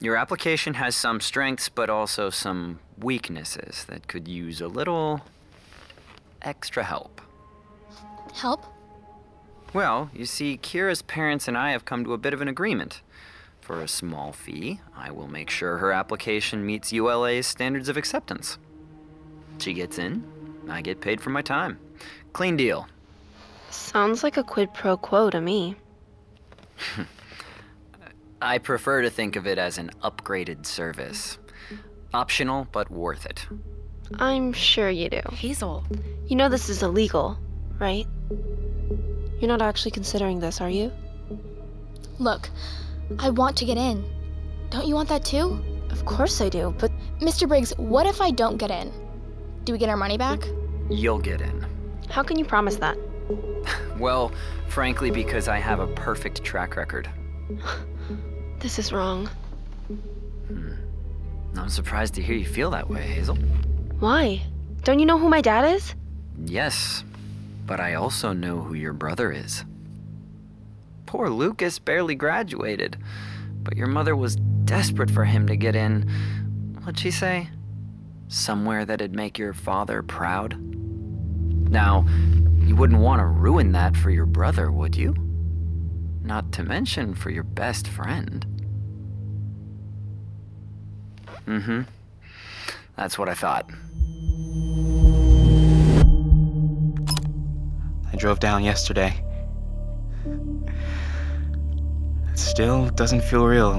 Your 0.00 0.18
application 0.18 0.74
has 0.74 0.94
some 0.94 1.20
strengths, 1.20 1.70
but 1.70 1.88
also 1.88 2.28
some 2.28 2.78
weaknesses 2.98 3.86
that 3.86 4.06
could 4.06 4.28
use 4.28 4.60
a 4.60 4.68
little 4.68 5.22
extra 6.42 6.84
help. 6.84 7.22
Help? 8.34 8.71
Well, 9.74 10.10
you 10.12 10.26
see, 10.26 10.58
Kira's 10.58 11.02
parents 11.02 11.48
and 11.48 11.56
I 11.56 11.70
have 11.70 11.84
come 11.84 12.04
to 12.04 12.12
a 12.12 12.18
bit 12.18 12.34
of 12.34 12.42
an 12.42 12.48
agreement. 12.48 13.00
For 13.60 13.80
a 13.80 13.88
small 13.88 14.32
fee, 14.32 14.80
I 14.94 15.10
will 15.10 15.28
make 15.28 15.48
sure 15.48 15.78
her 15.78 15.92
application 15.92 16.66
meets 16.66 16.92
ULA's 16.92 17.46
standards 17.46 17.88
of 17.88 17.96
acceptance. 17.96 18.58
She 19.58 19.72
gets 19.72 19.98
in, 19.98 20.24
I 20.68 20.82
get 20.82 21.00
paid 21.00 21.20
for 21.20 21.30
my 21.30 21.42
time. 21.42 21.78
Clean 22.32 22.56
deal. 22.56 22.86
Sounds 23.70 24.22
like 24.22 24.36
a 24.36 24.42
quid 24.42 24.74
pro 24.74 24.96
quo 24.96 25.30
to 25.30 25.40
me. 25.40 25.76
I 28.42 28.58
prefer 28.58 29.02
to 29.02 29.10
think 29.10 29.36
of 29.36 29.46
it 29.46 29.58
as 29.58 29.78
an 29.78 29.90
upgraded 30.02 30.66
service. 30.66 31.38
Optional, 32.12 32.66
but 32.72 32.90
worth 32.90 33.24
it. 33.24 33.46
I'm 34.18 34.52
sure 34.52 34.90
you 34.90 35.08
do. 35.08 35.22
Hazel. 35.30 35.84
You 36.26 36.36
know 36.36 36.48
this 36.48 36.68
is 36.68 36.82
illegal, 36.82 37.38
right? 37.78 38.06
You're 39.42 39.48
not 39.48 39.60
actually 39.60 39.90
considering 39.90 40.38
this, 40.38 40.60
are 40.60 40.70
you? 40.70 40.92
Look, 42.20 42.48
I 43.18 43.30
want 43.30 43.56
to 43.56 43.64
get 43.64 43.76
in. 43.76 44.04
Don't 44.70 44.86
you 44.86 44.94
want 44.94 45.08
that 45.08 45.24
too? 45.24 45.60
Of 45.90 46.04
course 46.04 46.40
I 46.40 46.48
do, 46.48 46.72
but. 46.78 46.92
Mr. 47.18 47.48
Briggs, 47.48 47.72
what 47.76 48.06
if 48.06 48.20
I 48.20 48.30
don't 48.30 48.56
get 48.56 48.70
in? 48.70 48.92
Do 49.64 49.72
we 49.72 49.80
get 49.80 49.88
our 49.88 49.96
money 49.96 50.16
back? 50.16 50.38
You'll 50.88 51.18
get 51.18 51.40
in. 51.40 51.66
How 52.08 52.22
can 52.22 52.38
you 52.38 52.44
promise 52.44 52.76
that? 52.76 52.96
Well, 53.98 54.32
frankly, 54.68 55.10
because 55.10 55.48
I 55.48 55.58
have 55.58 55.78
a 55.80 55.86
perfect 55.88 56.44
track 56.44 56.76
record. 56.76 57.10
This 58.60 58.78
is 58.78 58.92
wrong. 58.92 59.28
Hmm. 60.46 60.74
I'm 61.56 61.68
surprised 61.68 62.14
to 62.14 62.22
hear 62.22 62.36
you 62.36 62.46
feel 62.46 62.70
that 62.70 62.88
way, 62.88 63.02
Hazel. 63.02 63.34
Why? 63.98 64.40
Don't 64.84 65.00
you 65.00 65.06
know 65.06 65.18
who 65.18 65.28
my 65.28 65.40
dad 65.40 65.74
is? 65.74 65.96
Yes, 66.44 67.02
but 67.72 67.80
I 67.80 67.94
also 67.94 68.34
know 68.34 68.60
who 68.60 68.74
your 68.74 68.92
brother 68.92 69.32
is. 69.32 69.64
Poor 71.06 71.30
Lucas 71.30 71.78
barely 71.78 72.14
graduated, 72.14 72.98
but 73.62 73.78
your 73.78 73.86
mother 73.86 74.14
was 74.14 74.36
desperate 74.36 75.10
for 75.10 75.24
him 75.24 75.46
to 75.46 75.56
get 75.56 75.74
in. 75.74 76.02
What'd 76.82 76.98
she 76.98 77.10
say? 77.10 77.48
Somewhere 78.28 78.84
that'd 78.84 79.14
make 79.14 79.38
your 79.38 79.54
father 79.54 80.02
proud? 80.02 80.60
Now, 80.60 82.04
you 82.58 82.76
wouldn't 82.76 83.00
want 83.00 83.20
to 83.20 83.24
ruin 83.24 83.72
that 83.72 83.96
for 83.96 84.10
your 84.10 84.26
brother, 84.26 84.70
would 84.70 84.94
you? 84.94 85.14
Not 86.20 86.52
to 86.52 86.64
mention 86.64 87.14
for 87.14 87.30
your 87.30 87.42
best 87.42 87.88
friend. 87.88 88.44
Mm 91.46 91.62
hmm. 91.64 91.82
That's 92.98 93.18
what 93.18 93.30
I 93.30 93.34
thought. 93.34 93.70
I 98.11 98.11
drove 98.22 98.38
down 98.38 98.62
yesterday. 98.62 99.12
It 102.30 102.38
still 102.38 102.88
doesn't 102.90 103.24
feel 103.24 103.44
real. 103.44 103.72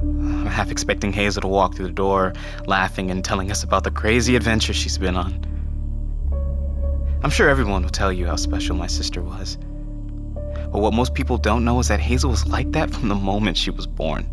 I'm 0.00 0.46
half 0.46 0.70
expecting 0.70 1.12
Hazel 1.12 1.42
to 1.42 1.48
walk 1.48 1.74
through 1.74 1.88
the 1.88 1.92
door, 1.92 2.34
laughing 2.66 3.10
and 3.10 3.24
telling 3.24 3.50
us 3.50 3.64
about 3.64 3.82
the 3.82 3.90
crazy 3.90 4.36
adventure 4.36 4.72
she's 4.72 4.96
been 4.96 5.16
on. 5.16 5.44
I'm 7.24 7.30
sure 7.30 7.48
everyone 7.48 7.82
will 7.82 7.90
tell 7.90 8.12
you 8.12 8.26
how 8.26 8.36
special 8.36 8.76
my 8.76 8.86
sister 8.86 9.20
was. 9.20 9.58
But 10.70 10.78
what 10.78 10.94
most 10.94 11.14
people 11.14 11.36
don't 11.36 11.64
know 11.64 11.80
is 11.80 11.88
that 11.88 11.98
Hazel 11.98 12.30
was 12.30 12.46
like 12.46 12.70
that 12.72 12.94
from 12.94 13.08
the 13.08 13.16
moment 13.16 13.56
she 13.56 13.72
was 13.72 13.88
born. 13.88 14.24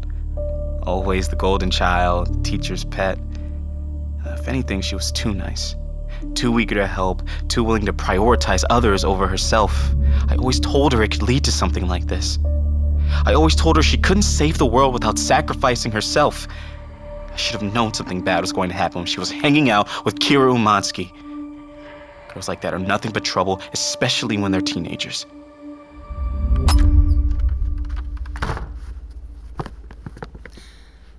Always 0.84 1.30
the 1.30 1.36
golden 1.36 1.72
child, 1.72 2.32
the 2.32 2.44
teacher's 2.44 2.86
pet. 2.86 3.18
If 4.24 4.48
anything, 4.48 4.82
she 4.82 4.94
was 4.94 5.12
too 5.12 5.34
nice. 5.34 5.76
Too 6.36 6.60
eager 6.60 6.76
to 6.76 6.88
help, 6.88 7.22
too 7.48 7.64
willing 7.64 7.86
to 7.86 7.94
prioritize 7.94 8.64
others 8.70 9.04
over 9.04 9.28
herself. 9.28 9.92
I 10.30 10.36
always 10.36 10.60
told 10.60 10.94
her 10.94 11.04
it 11.04 11.12
could 11.12 11.24
lead 11.24 11.44
to 11.46 11.52
something 11.52 11.88
like 11.88 12.08
this. 12.08 12.40
I 13.26 13.34
always 13.34 13.56
told 13.56 13.76
her 13.76 13.84
she 13.84 13.98
couldn't 13.98 14.24
save 14.24 14.58
the 14.58 14.66
world 14.66 14.94
without 14.94 15.20
sacrificing 15.20 15.92
herself. 15.92 16.48
I 17.32 17.36
should 17.36 17.62
have 17.62 17.74
known 17.74 17.94
something 17.94 18.22
bad 18.22 18.42
was 18.42 18.52
going 18.52 18.70
to 18.70 18.76
happen 18.76 19.00
when 19.00 19.06
she 19.08 19.20
was 19.20 19.32
hanging 19.32 19.70
out 19.70 19.88
with 20.06 20.20
Kira 20.20 20.54
Umansky. 20.54 21.12
Girls 22.34 22.48
like 22.48 22.62
that 22.62 22.74
are 22.74 22.80
nothing 22.80 23.12
but 23.12 23.24
trouble, 23.24 23.62
especially 23.74 24.38
when 24.38 24.52
they're 24.52 24.62
teenagers. 24.62 25.26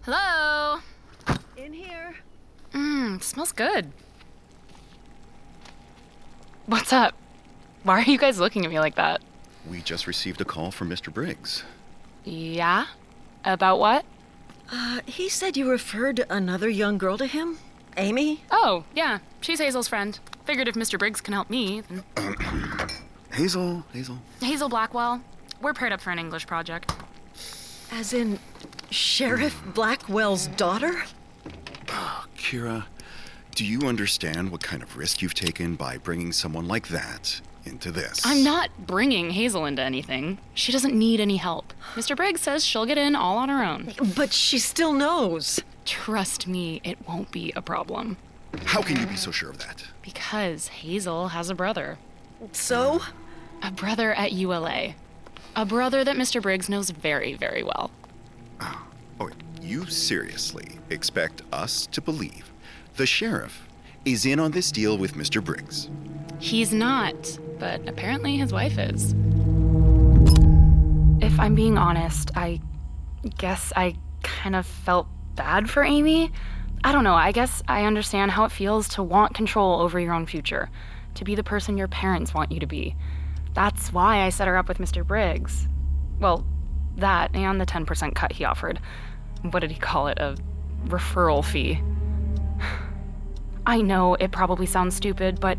Hello? 0.05 0.81
In 1.57 1.73
here. 1.73 2.15
Mmm, 2.73 3.23
smells 3.23 3.53
good. 3.53 3.93
What's 6.67 6.93
up? 6.93 7.15
Why 7.83 8.01
are 8.01 8.11
you 8.11 8.19
guys 8.19 8.39
looking 8.39 8.65
at 8.65 8.71
me 8.71 8.79
like 8.79 8.95
that? 8.95 9.21
We 9.69 9.81
just 9.81 10.07
received 10.07 10.41
a 10.41 10.45
call 10.45 10.71
from 10.71 10.89
Mr. 10.91 11.13
Briggs. 11.13 11.65
Yeah? 12.25 12.87
About 13.45 13.79
what? 13.81 14.05
Uh, 14.71 15.01
he 15.07 15.29
said 15.29 15.57
you 15.57 15.69
referred 15.71 16.25
another 16.31 16.69
young 16.69 16.99
girl 16.99 17.19
to 17.19 17.27
him? 17.27 17.59
Amy? 17.97 18.43
Oh, 18.51 18.85
yeah. 18.95 19.19
She's 19.41 19.59
Hazel's 19.59 19.89
friend. 19.89 20.19
Figured 20.45 20.69
if 20.69 20.75
Mr. 20.75 20.99
Briggs 20.99 21.21
can 21.21 21.35
help 21.35 21.51
me, 21.51 21.83
then. 21.83 22.05
Hazel, 23.33 23.85
Hazel. 23.93 24.19
Hazel 24.41 24.69
Blackwell. 24.69 25.21
We're 25.61 25.75
paired 25.75 25.93
up 25.93 26.01
for 26.01 26.11
an 26.11 26.19
English 26.19 26.47
project. 26.47 26.93
As 27.91 28.13
in 28.13 28.39
Sheriff 28.91 29.61
Blackwell's 29.75 30.47
daughter? 30.49 31.03
Kira, 32.37 32.85
do 33.63 33.69
you 33.69 33.83
understand 33.83 34.51
what 34.51 34.61
kind 34.61 34.83
of 34.83 34.97
risk 34.97 35.23
you've 35.23 35.35
taken 35.35 35.77
by 35.77 35.97
bringing 35.97 36.33
someone 36.33 36.67
like 36.67 36.89
that 36.89 37.41
into 37.65 37.93
this? 37.93 38.21
I'm 38.25 38.43
not 38.43 38.71
bringing 38.89 39.31
Hazel 39.31 39.67
into 39.67 39.81
anything. 39.83 40.39
She 40.53 40.73
doesn't 40.73 40.99
need 40.99 41.21
any 41.21 41.37
help. 41.37 41.73
Mr. 41.95 42.17
Briggs 42.17 42.41
says 42.41 42.65
she'll 42.65 42.87
get 42.87 42.99
in 42.99 43.15
all 43.15 43.39
on 43.39 43.49
her 43.49 43.63
own. 43.63 43.93
But 44.17 44.33
she 44.33 44.59
still 44.59 44.93
knows. 44.93 45.61
Trust 45.85 46.49
me, 46.49 46.81
it 46.83 46.99
won't 47.07 47.31
be 47.31 47.53
a 47.55 47.63
problem. 47.63 48.17
How 48.65 48.83
can 48.83 48.99
you 48.99 49.07
be 49.07 49.15
so 49.15 49.31
sure 49.31 49.51
of 49.51 49.59
that? 49.59 49.85
Because 50.03 50.67
Hazel 50.67 51.29
has 51.29 51.49
a 51.49 51.55
brother. 51.55 51.99
So? 52.51 53.01
A 53.63 53.71
brother 53.71 54.13
at 54.13 54.33
ULA. 54.33 54.95
A 55.55 55.65
brother 55.65 56.03
that 56.03 56.17
Mr. 56.17 56.43
Briggs 56.43 56.69
knows 56.69 56.91
very, 56.91 57.35
very 57.35 57.63
well. 57.63 57.93
Ah, 58.61 58.85
oh, 59.21 59.31
you 59.61 59.87
seriously 59.87 60.81
expect 60.91 61.43
us 61.53 61.87
to 61.87 62.01
believe 62.01 62.52
the 62.97 63.07
sheriff 63.07 63.69
is 64.05 64.27
in 64.27 64.41
on 64.41 64.51
this 64.51 64.71
deal 64.73 64.99
with 64.99 65.15
Mr. 65.15 65.43
Briggs. 65.43 65.89
He's 66.39 66.73
not, 66.73 67.39
but 67.59 67.87
apparently 67.89 68.37
his 68.37 68.53
wife 68.53 68.79
is. 68.79 69.13
If 71.23 71.39
I'm 71.39 71.55
being 71.55 71.79
honest, 71.79 72.31
I 72.37 72.61
guess 73.39 73.73
I 73.77 73.95
kind 74.23 74.57
of 74.57 74.67
felt 74.67 75.07
bad 75.37 75.71
for 75.71 75.85
Amy. 75.85 76.33
I 76.85 76.91
don't 76.91 77.05
know, 77.05 77.15
I 77.15 77.31
guess 77.31 77.63
I 77.69 77.85
understand 77.85 78.33
how 78.33 78.45
it 78.45 78.53
feels 78.53 78.89
to 78.91 79.03
want 79.03 79.35
control 79.35 79.81
over 79.81 80.01
your 80.01 80.13
own 80.13 80.27
future, 80.27 80.69
to 81.15 81.25
be 81.25 81.37
the 81.37 81.45
person 81.45 81.79
your 81.79 81.89
parents 81.89 82.35
want 82.35 82.51
you 82.51 82.59
to 82.59 82.67
be. 82.67 82.97
That's 83.55 83.93
why 83.93 84.23
I 84.23 84.31
set 84.31 84.49
her 84.49 84.57
up 84.57 84.67
with 84.67 84.79
Mr. 84.79 85.07
Briggs. 85.07 85.69
Well, 86.19 86.45
that 86.97 87.35
and 87.35 87.61
the 87.61 87.67
10% 87.67 88.15
cut 88.15 88.33
he 88.33 88.45
offered. 88.45 88.81
What 89.43 89.61
did 89.61 89.71
he 89.71 89.79
call 89.79 90.09
it? 90.09 90.19
A 90.19 90.37
referral 90.87 91.45
fee. 91.45 91.81
I 93.67 93.81
know 93.81 94.15
it 94.15 94.33
probably 94.33 94.67
sounds 94.67 94.97
stupid, 94.97 95.39
but 95.41 95.57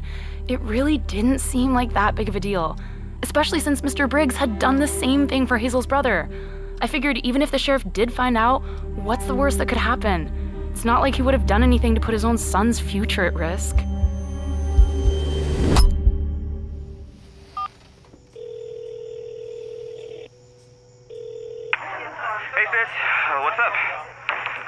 it 0.47 0.59
really 0.61 0.97
didn't 0.97 1.39
seem 1.39 1.73
like 1.73 1.93
that 1.93 2.15
big 2.15 2.27
of 2.27 2.35
a 2.35 2.39
deal, 2.39 2.77
especially 3.21 3.59
since 3.59 3.81
Mr. 3.81 4.09
Briggs 4.09 4.35
had 4.35 4.59
done 4.59 4.77
the 4.77 4.87
same 4.87 5.27
thing 5.27 5.47
for 5.47 5.57
Hazel's 5.57 5.87
brother. 5.87 6.29
I 6.81 6.87
figured 6.87 7.17
even 7.19 7.41
if 7.41 7.51
the 7.51 7.59
sheriff 7.59 7.85
did 7.93 8.11
find 8.11 8.35
out, 8.37 8.59
what's 8.95 9.25
the 9.25 9.35
worst 9.35 9.57
that 9.59 9.69
could 9.69 9.77
happen? 9.77 10.29
It's 10.71 10.83
not 10.83 10.99
like 11.01 11.15
he 11.15 11.21
would 11.21 11.33
have 11.33 11.45
done 11.45 11.63
anything 11.63 11.95
to 11.95 12.01
put 12.01 12.13
his 12.13 12.25
own 12.25 12.37
son's 12.37 12.79
future 12.79 13.23
at 13.25 13.35
risk. 13.35 13.77
Hey, 21.77 22.65
sis. 22.71 22.89
Uh, 23.29 23.41
what's 23.43 23.59
up? 23.59 23.73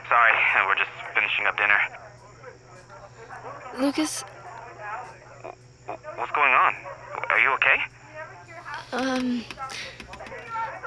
Sorry, 0.07 0.31
we're 0.67 0.75
just 0.75 0.89
finishing 1.13 1.45
up 1.47 1.57
dinner. 1.57 1.79
Lucas, 3.79 4.23
What's 6.15 6.31
going 6.31 6.53
on? 6.53 6.73
Are 7.29 7.39
you 7.39 7.49
okay? 7.55 7.77
um. 8.93 9.43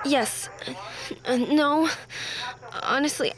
Yes. 0.05 0.49
Uh, 1.27 1.37
no. 1.37 1.89
Honestly, 2.83 3.33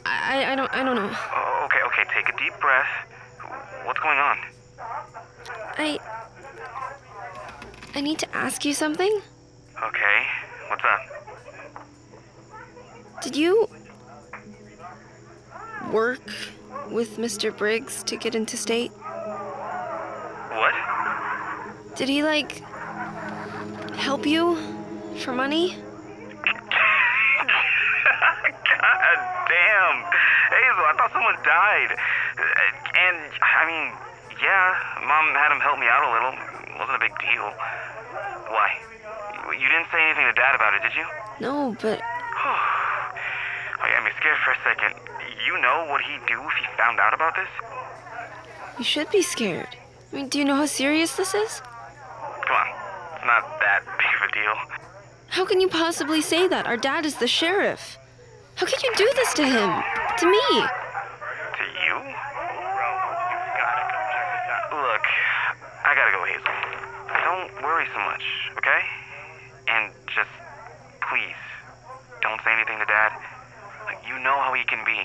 I, 0.73 0.83
don't 0.83 0.95
know. 0.95 1.11
Oh, 1.11 1.65
okay, 1.65 1.79
okay. 1.87 2.03
Take 2.13 2.29
a 2.33 2.37
deep 2.37 2.53
breath. 2.59 2.87
What's 3.85 3.99
going 3.99 4.17
on? 4.17 4.37
I 5.77 5.99
I 7.93 8.01
need 8.01 8.19
to 8.19 8.35
ask 8.35 8.63
you 8.63 8.73
something. 8.73 9.21
Okay. 9.83 10.25
What's 10.69 10.83
up? 10.83 11.01
Did 13.21 13.35
you 13.35 13.67
work 15.91 16.21
with 16.89 17.17
Mr. 17.17 17.55
Briggs 17.55 18.03
to 18.03 18.15
get 18.15 18.33
into 18.33 18.55
state? 18.55 18.91
What? 20.51 20.73
Did 21.95 22.07
he 22.07 22.23
like 22.23 22.63
help 23.95 24.25
you 24.25 24.55
for 25.17 25.33
money? 25.33 25.75
God 28.71 29.19
damn. 29.49 30.05
I 30.91 30.93
thought 30.99 31.11
someone 31.15 31.39
died. 31.47 31.91
Uh, 31.95 32.43
And, 32.91 33.17
I 33.39 33.63
mean, 33.63 33.87
yeah, 34.43 34.75
Mom 35.07 35.31
had 35.39 35.51
him 35.55 35.63
help 35.63 35.79
me 35.79 35.87
out 35.87 36.03
a 36.03 36.11
little. 36.11 36.33
It 36.67 36.75
wasn't 36.75 36.97
a 36.99 37.03
big 37.07 37.15
deal. 37.23 37.47
Why? 38.51 38.75
You 39.55 39.67
didn't 39.71 39.87
say 39.91 40.03
anything 40.03 40.27
to 40.27 40.33
Dad 40.35 40.55
about 40.55 40.73
it, 40.75 40.81
did 40.83 40.91
you? 40.95 41.05
No, 41.39 41.75
but 41.81 42.01
Oh, 42.43 43.13
got 43.79 44.03
me 44.03 44.11
scared 44.19 44.37
for 44.43 44.51
a 44.51 44.59
second. 44.67 44.93
You 45.47 45.61
know 45.61 45.85
what 45.89 46.01
he'd 46.01 46.25
do 46.27 46.39
if 46.43 46.53
he 46.59 46.65
found 46.77 46.99
out 46.99 47.13
about 47.13 47.35
this? 47.35 47.47
you 48.77 48.83
should 48.85 49.09
be 49.11 49.21
scared. 49.21 49.67
I 50.11 50.15
mean, 50.15 50.27
do 50.29 50.39
you 50.39 50.45
know 50.45 50.55
how 50.55 50.65
serious 50.65 51.15
this 51.15 51.33
is? 51.33 51.61
Come 51.61 52.55
on. 52.55 52.67
It's 53.15 53.25
not 53.25 53.59
that 53.59 53.83
big 53.97 54.11
of 54.19 54.29
a 54.29 54.31
deal. 54.33 54.55
How 55.29 55.45
can 55.45 55.61
you 55.61 55.67
possibly 55.69 56.21
say 56.21 56.47
that? 56.47 56.65
Our 56.67 56.77
dad 56.77 57.05
is 57.05 57.15
the 57.15 57.27
sheriff. 57.27 57.97
How 58.55 58.65
could 58.65 58.81
you 58.83 58.91
do 58.95 59.09
this 59.15 59.33
to 59.35 59.43
him? 59.43 59.69
To 60.19 60.25
me? 60.25 60.47
To 61.57 61.63
you? 61.85 61.95
Look, 64.71 65.05
I 65.91 65.93
gotta 65.93 66.15
go, 66.15 66.23
Hazel. 66.23 66.55
Don't 67.27 67.51
worry 67.67 67.83
so 67.91 67.99
much, 67.99 68.23
okay? 68.55 68.79
And 69.67 69.91
just, 70.07 70.31
please, 71.03 71.35
don't 72.23 72.39
say 72.47 72.55
anything 72.55 72.79
to 72.79 72.87
Dad. 72.87 73.11
Like, 73.83 73.99
you 74.07 74.15
know 74.23 74.39
how 74.39 74.55
he 74.55 74.63
can 74.63 74.79
be. 74.87 75.03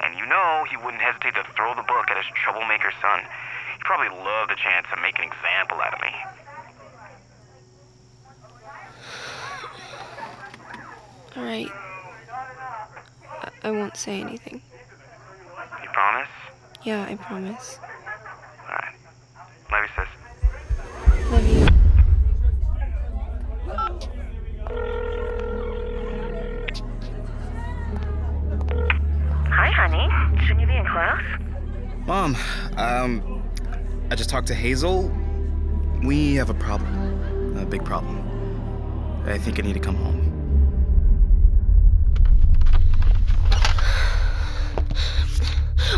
And 0.00 0.16
you 0.16 0.24
know 0.24 0.64
he 0.70 0.80
wouldn't 0.80 1.02
hesitate 1.02 1.34
to 1.36 1.44
throw 1.52 1.76
the 1.76 1.84
book 1.84 2.08
at 2.08 2.16
his 2.16 2.24
troublemaker 2.40 2.88
son. 3.04 3.20
He'd 3.20 3.84
probably 3.84 4.08
love 4.24 4.48
the 4.48 4.56
chance 4.56 4.86
to 4.94 5.00
make 5.04 5.18
an 5.20 5.28
example 5.28 5.76
out 5.84 5.92
of 5.92 6.00
me. 6.00 6.12
All 11.36 11.44
right. 11.44 11.68
I, 13.28 13.68
I 13.68 13.70
won't 13.70 13.98
say 13.98 14.22
anything. 14.22 14.62
You 15.82 15.88
promise? 15.92 16.32
Yeah, 16.82 17.04
I 17.04 17.14
promise. 17.16 17.78
Alright. 19.72 19.90
Love 19.96 20.04
you, 20.04 20.04
sis. 20.04 20.08
Love 21.30 21.46
you. 21.46 21.66
Hi, 29.50 29.70
honey. 29.70 30.08
Shouldn't 30.42 30.60
you 30.60 30.66
be 30.66 30.76
in 30.76 30.84
class? 30.84 31.22
Mom, 32.06 32.36
um, 32.76 33.42
I 34.10 34.14
just 34.14 34.30
talked 34.30 34.48
to 34.48 34.54
Hazel. 34.54 35.10
We 36.02 36.34
have 36.34 36.50
a 36.50 36.54
problem. 36.54 37.56
A 37.56 37.64
big 37.64 37.84
problem. 37.84 38.20
I 39.26 39.38
think 39.38 39.58
I 39.58 39.62
need 39.62 39.72
to 39.74 39.80
come 39.80 39.96
home. 39.96 40.33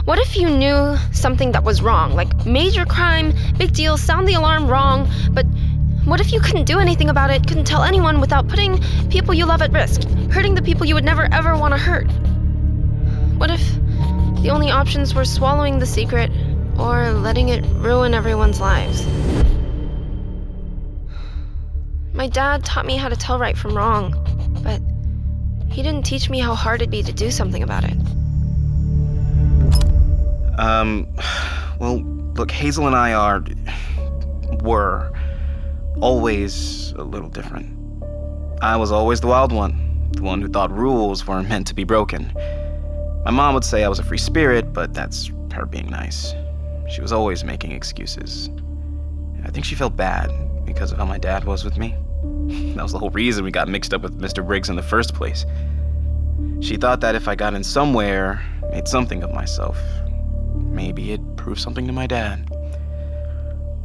What 0.07 0.21
if 0.21 0.37
you 0.37 0.49
knew 0.49 0.97
something 1.11 1.51
that 1.51 1.65
was 1.65 1.83
wrong? 1.83 2.15
Like 2.15 2.47
major 2.47 2.87
crime, 2.87 3.35
big 3.59 3.73
deal, 3.73 3.99
sound 3.99 4.29
the 4.29 4.35
alarm 4.35 4.69
wrong, 4.69 5.11
but 5.33 5.45
what 6.05 6.21
if 6.21 6.33
you 6.33 6.39
couldn't 6.39 6.67
do 6.67 6.79
anything 6.79 7.11
about 7.11 7.33
it, 7.33 7.45
couldn't 7.45 7.65
tell 7.65 7.83
anyone 7.83 8.21
without 8.21 8.47
putting 8.47 8.81
people 9.09 9.35
you 9.35 9.47
love 9.47 9.63
at 9.63 9.73
risk, 9.73 10.09
hurting 10.31 10.55
the 10.55 10.63
people 10.63 10.87
you 10.87 10.95
would 10.95 11.05
never 11.05 11.27
ever 11.33 11.57
want 11.57 11.75
to 11.75 11.79
hurt? 11.79 12.09
What 13.37 13.51
if 13.51 13.61
the 14.43 14.51
only 14.51 14.71
options 14.71 15.13
were 15.13 15.25
swallowing 15.25 15.81
the 15.81 15.87
secret 15.87 16.31
or 16.79 17.11
letting 17.11 17.49
it 17.49 17.65
ruin 17.75 18.15
everyone's 18.15 18.61
lives? 18.61 19.05
My 22.15 22.29
dad 22.29 22.65
taught 22.65 22.87
me 22.87 22.97
how 22.97 23.09
to 23.09 23.17
tell 23.17 23.41
right 23.41 23.59
from 23.59 23.77
wrong, 23.77 24.15
but 24.63 24.81
he 25.69 25.83
didn't 25.83 26.07
teach 26.07 26.31
me 26.31 26.39
how 26.39 26.55
hard 26.55 26.81
it'd 26.81 26.93
be 26.93 27.03
to 27.03 27.13
do 27.13 27.33
something 27.33 27.65
about 27.65 27.83
it. 27.83 27.97
Um, 30.59 31.07
well, 31.79 31.99
look, 32.35 32.51
Hazel 32.51 32.87
and 32.87 32.97
I 32.97 33.13
are. 33.13 33.45
were. 34.63 35.13
always 36.01 36.93
a 36.93 37.03
little 37.03 37.29
different. 37.29 37.73
I 38.63 38.77
was 38.77 38.93
always 38.93 39.21
the 39.21 39.27
wild 39.29 39.53
one, 39.53 40.09
the 40.13 40.23
one 40.23 40.41
who 40.41 40.49
thought 40.49 40.71
rules 40.71 41.27
were 41.27 41.43
meant 41.43 41.67
to 41.69 41.75
be 41.75 41.85
broken. 41.85 42.33
My 43.25 43.31
mom 43.31 43.55
would 43.55 43.65
say 43.65 43.85
I 43.85 43.89
was 43.89 43.99
a 43.99 44.03
free 44.05 44.19
spirit, 44.19 44.73
but 44.73 44.95
that's 44.95 45.31
her 45.53 45.67
being 45.67 45.89
nice. 45.89 46.35
She 46.91 47.01
was 47.01 47.13
always 47.13 47.45
making 47.45 47.73
excuses. 47.73 48.51
I 49.45 49.51
think 49.51 49.65
she 49.65 49.75
felt 49.75 49.97
bad 49.97 50.31
because 50.65 50.93
of 50.93 50.99
how 50.99 51.05
my 51.05 51.19
dad 51.19 51.45
was 51.45 51.65
with 51.65 51.77
me. 51.79 51.95
That 52.77 52.83
was 52.83 52.93
the 52.93 52.99
whole 52.99 53.11
reason 53.11 53.45
we 53.45 53.51
got 53.51 53.69
mixed 53.69 53.93
up 53.95 54.03
with 54.03 54.21
Mr. 54.21 54.47
Briggs 54.47 54.69
in 54.69 54.77
the 54.77 54.83
first 54.83 55.15
place. 55.15 55.45
She 56.61 56.77
thought 56.77 57.01
that 57.01 57.15
if 57.15 57.27
I 57.29 57.35
got 57.35 57.55
in 57.55 57.65
somewhere, 57.65 58.43
made 58.71 58.87
something 58.89 59.23
of 59.23 59.33
myself, 59.33 59.79
maybe 60.77 61.11
it 61.11 61.37
proved 61.37 61.61
something 61.61 61.87
to 61.87 61.93
my 61.93 62.07
dad. 62.07 62.49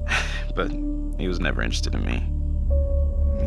but 0.56 0.69
he 1.17 1.27
was 1.27 1.39
never 1.39 1.63
interested 1.63 1.95
in 1.95 2.06
me. 2.06 2.19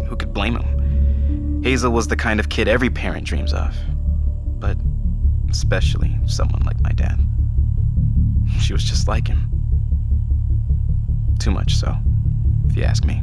Who 0.08 0.16
could 0.16 0.32
blame 0.32 0.56
him? 0.56 1.62
Hazel 1.62 1.92
was 1.92 2.08
the 2.08 2.16
kind 2.16 2.40
of 2.40 2.48
kid 2.48 2.68
every 2.68 2.90
parent 2.90 3.26
dreams 3.26 3.52
of, 3.52 3.76
but 4.58 4.76
especially 5.50 6.18
someone 6.26 6.62
like 6.62 6.80
my 6.80 6.92
dad. 6.92 7.20
She 8.60 8.72
was 8.72 8.82
just 8.82 9.06
like 9.08 9.28
him. 9.28 9.50
Too 11.38 11.50
much 11.50 11.76
so, 11.76 11.94
if 12.68 12.76
you 12.76 12.82
ask 12.82 13.04
me. 13.04 13.22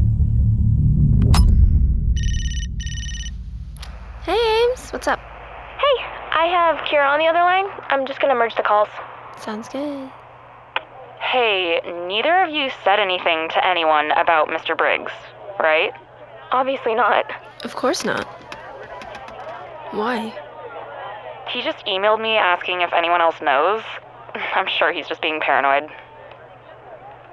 Hey, 4.24 4.38
Ames, 4.38 4.92
what's 4.92 5.08
up? 5.08 5.20
Hey, 5.20 6.06
I 6.32 6.46
have 6.46 6.86
Kira 6.86 7.10
on 7.10 7.18
the 7.18 7.26
other 7.26 7.40
line. 7.40 7.66
I'm 7.90 8.06
just 8.06 8.22
gonna 8.22 8.36
merge 8.36 8.56
the 8.56 8.64
calls. 8.64 8.90
Sounds 9.42 9.68
good. 9.70 10.12
Hey, 11.20 11.82
neither 12.08 12.44
of 12.44 12.52
you 12.52 12.70
said 12.84 13.00
anything 13.00 13.50
to 13.50 13.68
anyone 13.68 14.12
about 14.12 14.50
Mr. 14.50 14.78
Briggs, 14.78 15.12
right? 15.60 15.92
Obviously 16.52 16.94
not. 16.94 17.26
Of 17.64 17.76
course 17.76 18.06
not. 18.06 18.26
Why? 19.94 20.32
He 21.50 21.64
just 21.64 21.84
emailed 21.88 22.22
me 22.22 22.38
asking 22.38 22.82
if 22.82 22.94
anyone 22.94 23.20
else 23.20 23.42
knows. 23.42 23.82
I'm 24.36 24.68
sure 24.68 24.94
he's 24.94 25.08
just 25.08 25.24
being 25.24 25.40
paranoid. 25.40 25.90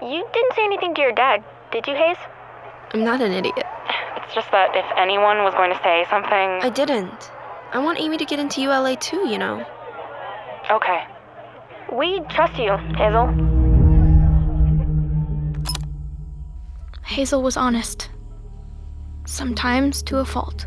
You 0.01 0.27
didn't 0.33 0.55
say 0.55 0.65
anything 0.65 0.95
to 0.95 1.03
your 1.03 1.13
dad, 1.13 1.45
did 1.73 1.87
you, 1.87 1.95
Hayes? 1.95 2.17
I'm 2.95 3.05
not 3.05 3.21
an 3.21 3.33
idiot. 3.33 3.67
It's 4.17 4.35
just 4.35 4.51
that 4.53 4.75
if 4.75 4.87
anyone 4.97 5.43
was 5.45 5.53
going 5.53 5.73
to 5.73 5.81
say 5.83 6.07
something. 6.09 6.63
I 6.63 6.71
didn't. 6.71 7.31
I 7.73 7.81
want 7.81 8.01
Amy 8.01 8.17
to 8.17 8.25
get 8.25 8.39
into 8.39 8.63
ULA 8.63 8.97
too, 8.97 9.29
you 9.29 9.37
know. 9.37 9.67
Okay. 10.71 11.05
We 11.93 12.21
trust 12.29 12.59
you, 12.59 12.77
Hazel. 12.97 13.33
Hazel 17.05 17.43
was 17.43 17.57
honest. 17.57 18.11
Sometimes 19.25 20.03
to 20.03 20.19
a 20.19 20.25
fault. 20.25 20.67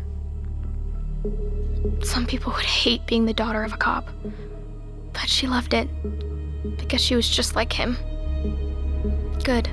Some 2.02 2.26
people 2.26 2.52
would 2.52 2.64
hate 2.64 3.06
being 3.06 3.26
the 3.26 3.32
daughter 3.32 3.62
of 3.62 3.72
a 3.72 3.76
cop, 3.76 4.08
but 5.12 5.28
she 5.28 5.46
loved 5.46 5.74
it 5.74 5.88
because 6.76 7.00
she 7.00 7.14
was 7.14 7.28
just 7.28 7.54
like 7.54 7.72
him. 7.72 7.96
Good, 9.44 9.68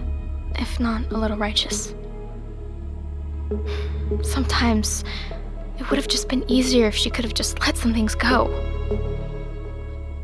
if 0.55 0.79
not 0.79 1.11
a 1.11 1.17
little 1.17 1.37
righteous. 1.37 1.95
Sometimes 4.21 5.03
it 5.79 5.89
would 5.89 5.97
have 5.97 6.07
just 6.07 6.29
been 6.29 6.49
easier 6.49 6.85
if 6.85 6.95
she 6.95 7.09
could 7.09 7.25
have 7.25 7.33
just 7.33 7.59
let 7.61 7.75
some 7.75 7.93
things 7.93 8.13
go. 8.13 8.47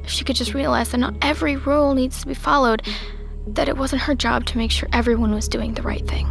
If 0.06 0.12
she 0.12 0.24
could 0.24 0.36
just 0.36 0.54
realize 0.54 0.92
that 0.92 1.00
not 1.00 1.16
every 1.24 1.56
rule 1.56 1.96
needs 1.96 2.22
to 2.22 2.28
be 2.28 2.36
followed, 2.36 2.84
that 3.48 3.68
it 3.68 3.76
wasn't 3.76 4.04
her 4.04 4.14
job 4.14 4.46
to 4.46 4.58
make 4.58 4.70
sure 4.70 4.88
everyone 4.94 5.34
was 5.34 5.48
doing 5.48 5.74
the 5.74 5.82
right 5.82 6.08
thing. 6.08 6.28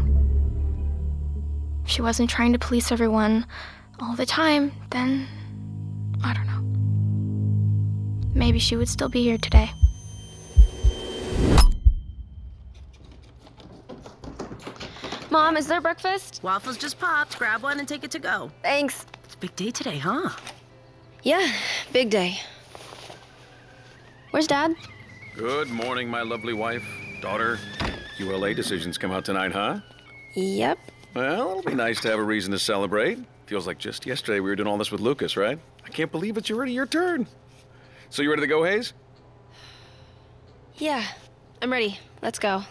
If 1.84 1.90
she 1.90 2.00
wasn't 2.00 2.30
trying 2.30 2.52
to 2.52 2.58
police 2.58 2.92
everyone 2.92 3.44
all 3.98 4.14
the 4.14 4.26
time, 4.26 4.70
then 4.90 5.26
I 6.22 6.34
don't 6.34 6.46
know. 6.46 6.62
Maybe 8.32 8.60
she 8.60 8.76
would 8.76 8.88
still 8.88 9.08
be 9.08 9.24
here 9.24 9.38
today. 9.38 9.72
Mom, 15.30 15.56
is 15.56 15.66
there 15.66 15.80
breakfast? 15.80 16.38
Waffles 16.44 16.78
just 16.78 17.00
popped. 17.00 17.36
Grab 17.40 17.64
one 17.64 17.80
and 17.80 17.88
take 17.88 18.04
it 18.04 18.12
to 18.12 18.20
go. 18.20 18.52
Thanks. 18.62 19.04
It's 19.24 19.34
a 19.34 19.38
big 19.38 19.56
day 19.56 19.72
today, 19.72 19.98
huh? 19.98 20.30
Yeah, 21.24 21.52
big 21.92 22.10
day. 22.10 22.38
Where's 24.34 24.48
Dad? 24.48 24.74
Good 25.36 25.70
morning, 25.70 26.08
my 26.08 26.22
lovely 26.22 26.54
wife, 26.54 26.84
daughter. 27.20 27.56
ULA 28.18 28.52
decisions 28.52 28.98
come 28.98 29.12
out 29.12 29.24
tonight, 29.24 29.52
huh? 29.52 29.78
Yep. 30.34 30.76
Well, 31.14 31.50
it'll 31.50 31.62
be 31.62 31.76
nice 31.76 32.00
to 32.00 32.08
have 32.08 32.18
a 32.18 32.22
reason 32.24 32.50
to 32.50 32.58
celebrate. 32.58 33.20
Feels 33.46 33.68
like 33.68 33.78
just 33.78 34.06
yesterday 34.06 34.40
we 34.40 34.50
were 34.50 34.56
doing 34.56 34.66
all 34.66 34.76
this 34.76 34.90
with 34.90 35.00
Lucas, 35.00 35.36
right? 35.36 35.56
I 35.84 35.88
can't 35.88 36.10
believe 36.10 36.36
it's 36.36 36.50
already 36.50 36.72
your 36.72 36.84
turn. 36.84 37.28
So 38.10 38.22
you 38.22 38.30
ready 38.30 38.42
to 38.42 38.48
go, 38.48 38.64
Hayes? 38.64 38.92
Yeah, 40.78 41.04
I'm 41.62 41.70
ready. 41.70 42.00
Let's 42.20 42.40
go. 42.40 42.64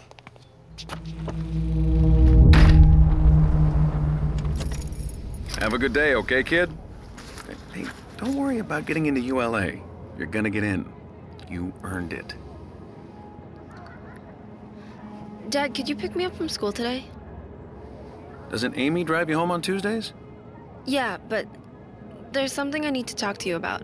Have 5.60 5.72
a 5.72 5.78
good 5.78 5.94
day, 5.94 6.16
okay, 6.16 6.44
kid? 6.44 6.70
Hey, 7.74 7.86
don't 8.18 8.36
worry 8.36 8.60
about 8.60 8.86
getting 8.86 9.06
into 9.06 9.22
ULA. 9.22 9.76
You're 10.18 10.28
gonna 10.28 10.50
get 10.50 10.66
in. 10.66 10.92
You 11.54 11.72
earned 11.84 12.14
it. 12.14 12.34
Dad, 15.52 15.76
could 15.76 15.88
you 15.88 15.96
pick 15.96 16.16
me 16.16 16.26
up 16.26 16.36
from 16.36 16.50
school 16.50 16.72
today? 16.72 17.06
Doesn't 18.50 18.76
Amy 18.76 19.04
drive 19.04 19.30
you 19.30 19.38
home 19.38 19.52
on 19.52 19.62
Tuesdays? 19.62 20.14
Yeah, 20.86 21.18
but 21.30 21.46
there's 22.32 22.52
something 22.52 22.88
I 22.88 22.90
need 22.90 23.06
to 23.06 23.16
talk 23.16 23.38
to 23.38 23.50
you 23.50 23.56
about. 23.56 23.84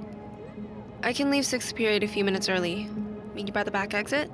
I 1.04 1.14
can 1.14 1.30
leave 1.30 1.46
sixth 1.46 1.76
period 1.76 2.02
a 2.02 2.08
few 2.08 2.26
minutes 2.26 2.50
early. 2.50 2.90
Meet 3.36 3.46
you 3.46 3.54
by 3.54 3.64
the 3.64 3.70
back 3.70 3.94
exit? 3.94 4.32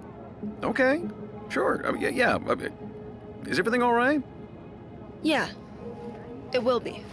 Okay, 0.63 1.03
sure. 1.49 1.85
I 1.85 1.91
mean, 1.91 2.03
yeah, 2.03 2.09
yeah. 2.09 2.35
I 2.35 2.55
mean, 2.55 2.71
is 3.47 3.59
everything 3.59 3.83
all 3.83 3.93
right? 3.93 4.23
Yeah, 5.23 5.49
it 6.53 6.63
will 6.63 6.79
be. 6.79 7.03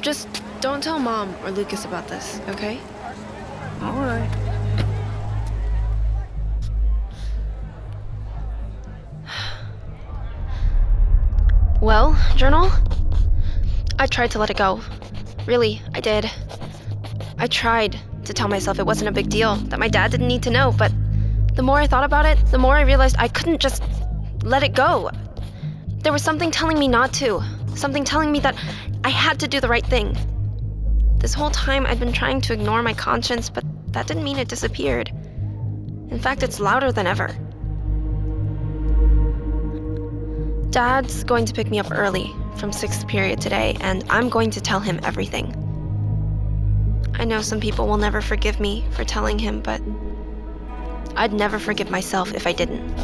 Just 0.00 0.26
don't 0.60 0.82
tell 0.82 0.98
Mom 0.98 1.32
or 1.44 1.52
Lucas 1.52 1.84
about 1.84 2.08
this, 2.08 2.40
okay? 2.48 2.80
All 3.82 3.92
right. 3.92 4.45
Well, 11.86 12.18
journal? 12.34 12.68
I 13.96 14.08
tried 14.08 14.32
to 14.32 14.40
let 14.40 14.50
it 14.50 14.56
go. 14.56 14.80
Really, 15.46 15.80
I 15.94 16.00
did. 16.00 16.28
I 17.38 17.46
tried 17.46 17.96
to 18.24 18.34
tell 18.34 18.48
myself 18.48 18.80
it 18.80 18.86
wasn't 18.86 19.10
a 19.10 19.12
big 19.12 19.28
deal, 19.28 19.54
that 19.70 19.78
my 19.78 19.86
dad 19.86 20.10
didn't 20.10 20.26
need 20.26 20.42
to 20.42 20.50
know, 20.50 20.74
but 20.76 20.90
the 21.54 21.62
more 21.62 21.78
I 21.78 21.86
thought 21.86 22.02
about 22.02 22.26
it, 22.26 22.44
the 22.46 22.58
more 22.58 22.74
I 22.74 22.80
realized 22.80 23.14
I 23.20 23.28
couldn't 23.28 23.60
just 23.60 23.84
let 24.42 24.64
it 24.64 24.74
go. 24.74 25.12
There 25.98 26.12
was 26.12 26.22
something 26.22 26.50
telling 26.50 26.76
me 26.76 26.88
not 26.88 27.12
to, 27.22 27.40
something 27.76 28.02
telling 28.02 28.32
me 28.32 28.40
that 28.40 28.56
I 29.04 29.10
had 29.10 29.38
to 29.38 29.46
do 29.46 29.60
the 29.60 29.68
right 29.68 29.86
thing. 29.86 30.16
This 31.18 31.34
whole 31.34 31.50
time 31.50 31.86
I'd 31.86 32.00
been 32.00 32.12
trying 32.12 32.40
to 32.40 32.52
ignore 32.52 32.82
my 32.82 32.94
conscience, 32.94 33.48
but 33.48 33.62
that 33.92 34.08
didn't 34.08 34.24
mean 34.24 34.38
it 34.38 34.48
disappeared. 34.48 35.10
In 36.10 36.18
fact, 36.18 36.42
it's 36.42 36.58
louder 36.58 36.90
than 36.90 37.06
ever. 37.06 37.30
Dad's 40.76 41.24
going 41.24 41.46
to 41.46 41.54
pick 41.54 41.70
me 41.70 41.78
up 41.78 41.90
early 41.90 42.30
from 42.56 42.70
sixth 42.70 43.08
period 43.08 43.40
today, 43.40 43.78
and 43.80 44.04
I'm 44.10 44.28
going 44.28 44.50
to 44.50 44.60
tell 44.60 44.78
him 44.78 45.00
everything. 45.04 45.54
I 47.14 47.24
know 47.24 47.40
some 47.40 47.60
people 47.60 47.86
will 47.86 47.96
never 47.96 48.20
forgive 48.20 48.60
me 48.60 48.84
for 48.90 49.02
telling 49.02 49.38
him, 49.38 49.62
but 49.62 49.80
I'd 51.16 51.32
never 51.32 51.58
forgive 51.58 51.90
myself 51.90 52.34
if 52.34 52.46
I 52.46 52.52
didn't. 52.52 52.94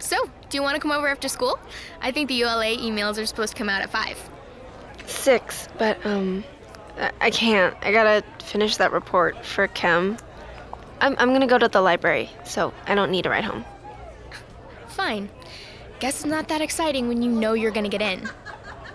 So, 0.00 0.16
do 0.48 0.58
you 0.58 0.62
want 0.62 0.74
to 0.74 0.80
come 0.80 0.90
over 0.90 1.06
after 1.06 1.28
school? 1.28 1.60
I 2.02 2.10
think 2.10 2.26
the 2.26 2.34
ULA 2.34 2.76
emails 2.76 3.22
are 3.22 3.26
supposed 3.26 3.52
to 3.52 3.56
come 3.56 3.68
out 3.68 3.82
at 3.82 3.90
5. 3.90 4.18
Six, 5.06 5.68
but, 5.78 6.04
um, 6.04 6.42
I- 7.20 7.30
can't. 7.30 7.76
I 7.82 7.92
gotta 7.92 8.24
finish 8.42 8.78
that 8.78 8.90
report 8.90 9.46
for 9.46 9.68
Chem. 9.68 10.16
I'm, 11.00 11.16
I'm 11.18 11.32
gonna 11.32 11.46
go 11.46 11.58
to 11.58 11.68
the 11.68 11.80
library, 11.80 12.30
so 12.44 12.74
I 12.86 12.94
don't 12.94 13.10
need 13.10 13.26
a 13.26 13.30
ride 13.30 13.44
home. 13.44 13.64
Fine. 14.88 15.30
Guess 15.98 16.16
it's 16.16 16.24
not 16.24 16.48
that 16.48 16.60
exciting 16.60 17.08
when 17.08 17.22
you 17.22 17.30
know 17.30 17.54
you're 17.54 17.70
gonna 17.70 17.88
get 17.88 18.02
in. 18.02 18.28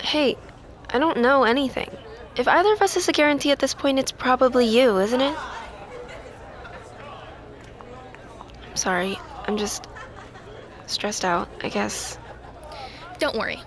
Hey, 0.02 0.36
I 0.90 1.00
don't 1.00 1.18
know 1.18 1.44
anything. 1.44 1.90
If 2.36 2.48
either 2.48 2.74
of 2.74 2.82
us 2.82 2.98
is 2.98 3.08
a 3.08 3.12
guarantee 3.12 3.52
at 3.52 3.60
this 3.60 3.74
point, 3.74 3.98
it's 3.98 4.12
probably 4.12 4.66
you, 4.66 4.98
isn't 4.98 5.22
it? 5.22 5.38
I'm 8.70 8.76
sorry. 8.76 9.18
I'm 9.48 9.58
just 9.58 9.88
stressed 10.88 11.24
out, 11.24 11.50
I 11.64 11.70
guess. 11.70 12.20
Don't 13.20 13.38
worry. 13.38 13.62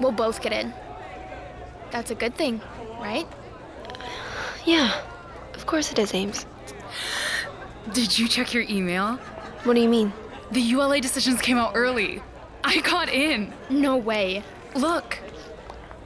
We'll 0.00 0.12
both 0.12 0.42
get 0.42 0.52
in. 0.52 0.72
That's 1.90 2.10
a 2.10 2.14
good 2.14 2.36
thing, 2.36 2.60
right? 3.00 3.26
Yeah, 4.64 4.92
of 5.54 5.66
course 5.66 5.90
it 5.90 5.98
is, 5.98 6.14
Ames. 6.14 6.46
Did 7.92 8.16
you 8.18 8.28
check 8.28 8.54
your 8.54 8.64
email? 8.68 9.16
What 9.64 9.74
do 9.74 9.80
you 9.80 9.88
mean? 9.88 10.12
The 10.52 10.60
ULA 10.60 11.00
decisions 11.00 11.40
came 11.40 11.58
out 11.58 11.72
early. 11.74 12.22
I 12.62 12.80
got 12.80 13.08
in. 13.08 13.52
No 13.68 13.96
way. 13.96 14.44
Look. 14.74 15.18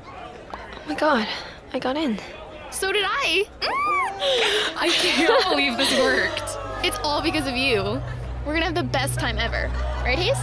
Oh 0.06 0.80
my 0.88 0.94
god, 0.94 1.28
I 1.72 1.78
got 1.78 1.96
in. 1.96 2.18
So 2.70 2.90
did 2.90 3.04
I. 3.06 3.46
I 4.76 4.88
can't 4.90 5.48
believe 5.50 5.76
this 5.76 5.92
worked. 5.98 6.58
It's 6.84 6.98
all 7.04 7.20
because 7.22 7.46
of 7.46 7.56
you. 7.56 8.00
We're 8.46 8.54
gonna 8.54 8.64
have 8.64 8.74
the 8.74 8.82
best 8.82 9.18
time 9.18 9.38
ever. 9.38 9.70
Right, 10.02 10.18
Hayes? 10.18 10.38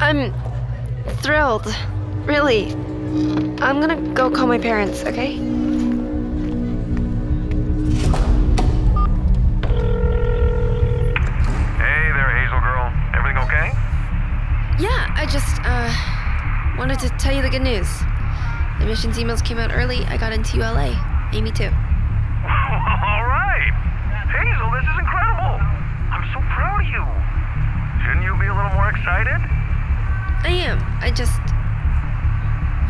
I'm 0.00 0.34
thrilled. 1.22 1.66
Really. 2.26 2.72
I'm 3.62 3.80
gonna 3.80 4.00
go 4.14 4.30
call 4.30 4.46
my 4.46 4.58
parents, 4.58 5.04
okay? 5.04 5.55
Yeah, 14.78 15.08
I 15.16 15.24
just, 15.24 15.56
uh, 15.64 15.88
wanted 16.76 16.98
to 17.00 17.08
tell 17.16 17.34
you 17.34 17.40
the 17.40 17.48
good 17.48 17.62
news. 17.62 17.88
The 18.78 18.84
missions 18.84 19.16
emails 19.16 19.42
came 19.42 19.56
out 19.56 19.72
early. 19.72 20.04
I 20.04 20.18
got 20.18 20.32
into 20.32 20.58
ULA. 20.58 20.92
Amy, 21.32 21.50
too. 21.50 21.64
All 21.72 23.24
right. 23.24 23.72
Hazel, 24.28 24.68
this 24.76 24.84
is 24.84 24.96
incredible. 25.00 25.56
I'm 26.12 26.28
so 26.36 26.40
proud 26.52 26.84
of 26.84 26.88
you. 26.92 27.00
Shouldn't 28.04 28.24
you 28.24 28.36
be 28.36 28.46
a 28.46 28.54
little 28.54 28.72
more 28.76 28.90
excited? 28.92 29.40
I 30.44 30.52
am. 30.68 30.78
I 31.00 31.10
just. 31.10 31.40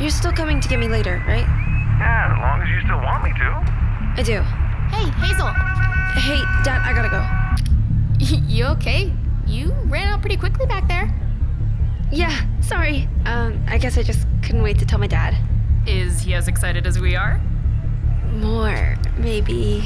You're 0.02 0.10
still 0.10 0.32
coming 0.32 0.60
to 0.60 0.68
get 0.68 0.80
me 0.80 0.88
later, 0.88 1.22
right? 1.26 1.46
Yeah, 1.46 2.34
as 2.34 2.38
long 2.42 2.60
as 2.62 2.68
you 2.68 2.80
still 2.82 2.98
want 2.98 3.22
me 3.22 3.30
to. 3.30 3.48
I 4.18 4.22
do. 4.26 4.42
Hey, 4.90 5.06
Hazel. 5.22 5.48
Hey, 6.18 6.42
Dad, 6.64 6.82
I 6.82 6.92
gotta 6.92 7.08
go. 7.08 7.22
you 8.48 8.64
okay? 8.74 9.12
You 9.46 9.72
ran 9.86 10.08
out 10.08 10.20
pretty 10.20 10.36
quickly 10.36 10.66
back 10.66 10.88
there. 10.88 11.14
Yeah, 12.10 12.44
sorry. 12.60 13.08
Um, 13.24 13.62
I 13.68 13.78
guess 13.78 13.98
I 13.98 14.02
just 14.02 14.26
couldn't 14.42 14.62
wait 14.62 14.78
to 14.78 14.86
tell 14.86 14.98
my 14.98 15.06
dad. 15.06 15.36
Is 15.86 16.20
he 16.20 16.34
as 16.34 16.48
excited 16.48 16.86
as 16.86 16.98
we 16.98 17.16
are? 17.16 17.40
More, 18.34 18.96
maybe. 19.18 19.80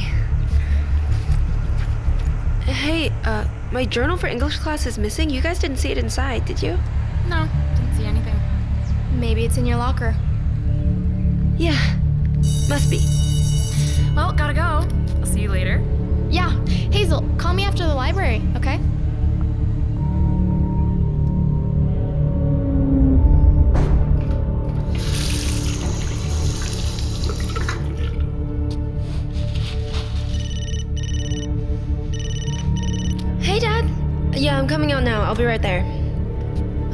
Hey, 2.65 3.11
uh, 3.25 3.47
my 3.73 3.85
journal 3.85 4.17
for 4.17 4.27
English 4.27 4.59
class 4.59 4.87
is 4.87 4.99
missing. 4.99 5.31
You 5.31 5.41
guys 5.41 5.59
didn't 5.59 5.79
see 5.79 5.91
it 5.91 5.99
inside, 5.99 6.45
did 6.45 6.63
you? 6.63 6.79
No, 7.29 7.49
didn't 7.77 7.97
see 7.97 8.05
anything. 8.05 8.39
Maybe 9.15 9.45
it's 9.45 9.57
in 9.57 9.67
your 9.67 9.77
locker. 9.77 10.15
Yeah, 11.57 11.79
must 12.69 12.91
be. 12.91 13.01
Well, 14.15 14.33
gotta 14.33 14.55
go. 14.55 14.87
I'll 15.21 15.27
see 15.27 15.41
you 15.41 15.51
later. 15.51 15.83
Yeah, 16.31 16.51
Hazel, 16.67 17.23
call 17.39 17.55
me 17.55 17.65
after 17.65 17.87
the 17.87 17.95
library, 17.95 18.43
okay? 18.57 18.79
Yeah, 34.41 34.59
I'm 34.59 34.67
coming 34.67 34.91
out 34.91 35.03
now. 35.03 35.21
I'll 35.21 35.35
be 35.35 35.45
right 35.45 35.61
there. 35.61 35.85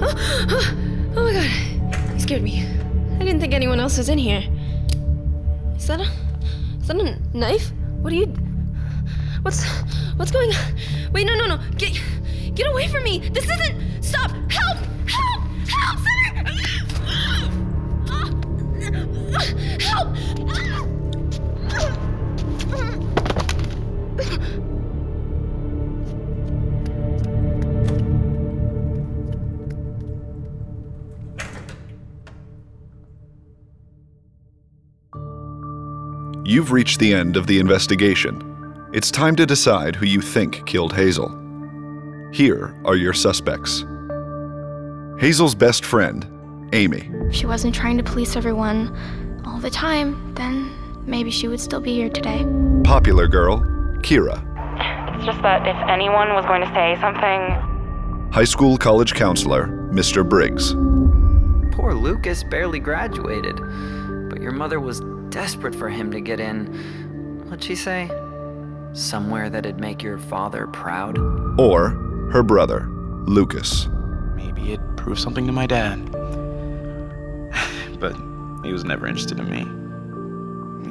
Oh, 0.00 0.12
oh, 0.50 0.74
oh 1.14 1.22
my 1.22 1.32
god. 1.32 1.48
You 2.12 2.18
scared 2.18 2.42
me. 2.42 2.66
I 3.14 3.18
didn't 3.20 3.38
think 3.38 3.54
anyone 3.54 3.78
else 3.78 3.98
was 3.98 4.08
in 4.08 4.18
here. 4.18 4.42
Is 5.76 5.86
that 5.86 6.00
a. 6.00 6.10
Is 6.80 6.88
that 6.88 6.96
a 6.96 7.16
knife? 7.38 7.70
What 8.02 8.12
are 8.12 8.16
you. 8.16 8.26
What's. 9.42 9.64
What's 10.16 10.32
going 10.32 10.52
on? 10.52 10.74
Wait, 11.12 11.24
no, 11.24 11.36
no, 11.36 11.46
no. 11.46 11.60
Get. 11.76 12.00
Get 12.56 12.66
away 12.66 12.88
from 12.88 13.04
me! 13.04 13.28
This 13.28 13.44
isn't. 13.44 14.02
Stop! 14.02 14.32
Help! 14.50 14.78
Help! 15.06 15.42
Help, 15.68 15.98
sir! 16.02 16.46
Help! 24.58 24.65
You've 36.56 36.72
reached 36.72 37.00
the 37.00 37.12
end 37.12 37.36
of 37.36 37.46
the 37.46 37.60
investigation. 37.60 38.88
It's 38.94 39.10
time 39.10 39.36
to 39.36 39.44
decide 39.44 39.94
who 39.94 40.06
you 40.06 40.22
think 40.22 40.64
killed 40.64 40.94
Hazel. 40.94 41.28
Here 42.32 42.74
are 42.86 42.96
your 42.96 43.12
suspects 43.12 43.84
Hazel's 45.20 45.54
best 45.54 45.84
friend, 45.84 46.26
Amy. 46.72 47.10
If 47.28 47.34
she 47.34 47.44
wasn't 47.44 47.74
trying 47.74 47.98
to 47.98 48.02
police 48.02 48.36
everyone 48.36 48.88
all 49.44 49.58
the 49.58 49.68
time, 49.68 50.32
then 50.32 50.74
maybe 51.04 51.30
she 51.30 51.46
would 51.46 51.60
still 51.60 51.82
be 51.82 51.92
here 51.92 52.08
today. 52.08 52.46
Popular 52.84 53.28
girl, 53.28 53.58
Kira. 53.98 54.38
It's 55.14 55.26
just 55.26 55.42
that 55.42 55.68
if 55.68 55.76
anyone 55.90 56.30
was 56.30 56.46
going 56.46 56.62
to 56.62 56.72
say 56.72 56.96
something, 57.02 58.30
High 58.32 58.44
school 58.44 58.78
college 58.78 59.12
counselor, 59.12 59.66
Mr. 59.92 60.26
Briggs. 60.26 60.72
Poor 61.76 61.92
Lucas 61.92 62.44
barely 62.44 62.80
graduated, 62.80 63.56
but 64.30 64.40
your 64.40 64.52
mother 64.52 64.80
was 64.80 65.02
desperate 65.36 65.74
for 65.74 65.90
him 65.90 66.10
to 66.10 66.18
get 66.18 66.40
in. 66.40 66.64
What'd 67.44 67.62
she 67.62 67.74
say? 67.74 68.10
Somewhere 68.94 69.50
that'd 69.50 69.78
make 69.78 70.02
your 70.02 70.16
father 70.16 70.66
proud? 70.68 71.18
Or 71.60 71.90
her 72.32 72.42
brother, 72.42 72.88
Lucas. 73.26 73.86
Maybe 74.34 74.72
it 74.72 74.80
proved 74.96 75.20
something 75.20 75.46
to 75.46 75.52
my 75.52 75.66
dad. 75.66 76.10
but 78.00 78.16
he 78.64 78.72
was 78.72 78.84
never 78.84 79.06
interested 79.06 79.38
in 79.38 79.50
me. 79.50 79.64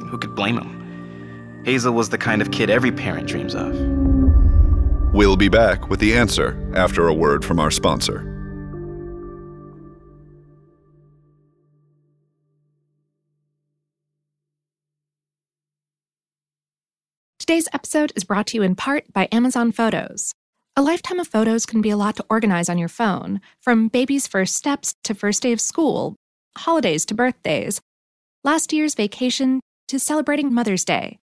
Who 0.08 0.16
could 0.16 0.36
blame 0.36 0.58
him? 0.58 1.64
Hazel 1.64 1.92
was 1.92 2.10
the 2.10 2.18
kind 2.18 2.40
of 2.40 2.52
kid 2.52 2.70
every 2.70 2.92
parent 2.92 3.26
dreams 3.26 3.56
of. 3.56 3.74
We'll 5.12 5.36
be 5.36 5.48
back 5.48 5.90
with 5.90 5.98
the 5.98 6.14
answer 6.14 6.56
after 6.72 7.08
a 7.08 7.14
word 7.14 7.44
from 7.44 7.58
our 7.58 7.72
sponsor. 7.72 8.35
Today's 17.48 17.68
episode 17.72 18.12
is 18.16 18.24
brought 18.24 18.48
to 18.48 18.56
you 18.56 18.64
in 18.64 18.74
part 18.74 19.12
by 19.12 19.28
Amazon 19.30 19.70
Photos. 19.70 20.34
A 20.74 20.82
lifetime 20.82 21.20
of 21.20 21.28
photos 21.28 21.64
can 21.64 21.80
be 21.80 21.90
a 21.90 21.96
lot 21.96 22.16
to 22.16 22.24
organize 22.28 22.68
on 22.68 22.76
your 22.76 22.88
phone, 22.88 23.40
from 23.60 23.86
baby's 23.86 24.26
first 24.26 24.56
steps 24.56 24.96
to 25.04 25.14
first 25.14 25.44
day 25.44 25.52
of 25.52 25.60
school, 25.60 26.16
holidays 26.58 27.06
to 27.06 27.14
birthdays, 27.14 27.80
last 28.42 28.72
year's 28.72 28.96
vacation 28.96 29.60
to 29.86 30.00
celebrating 30.00 30.52
Mother's 30.52 30.84
Day. 30.84 31.20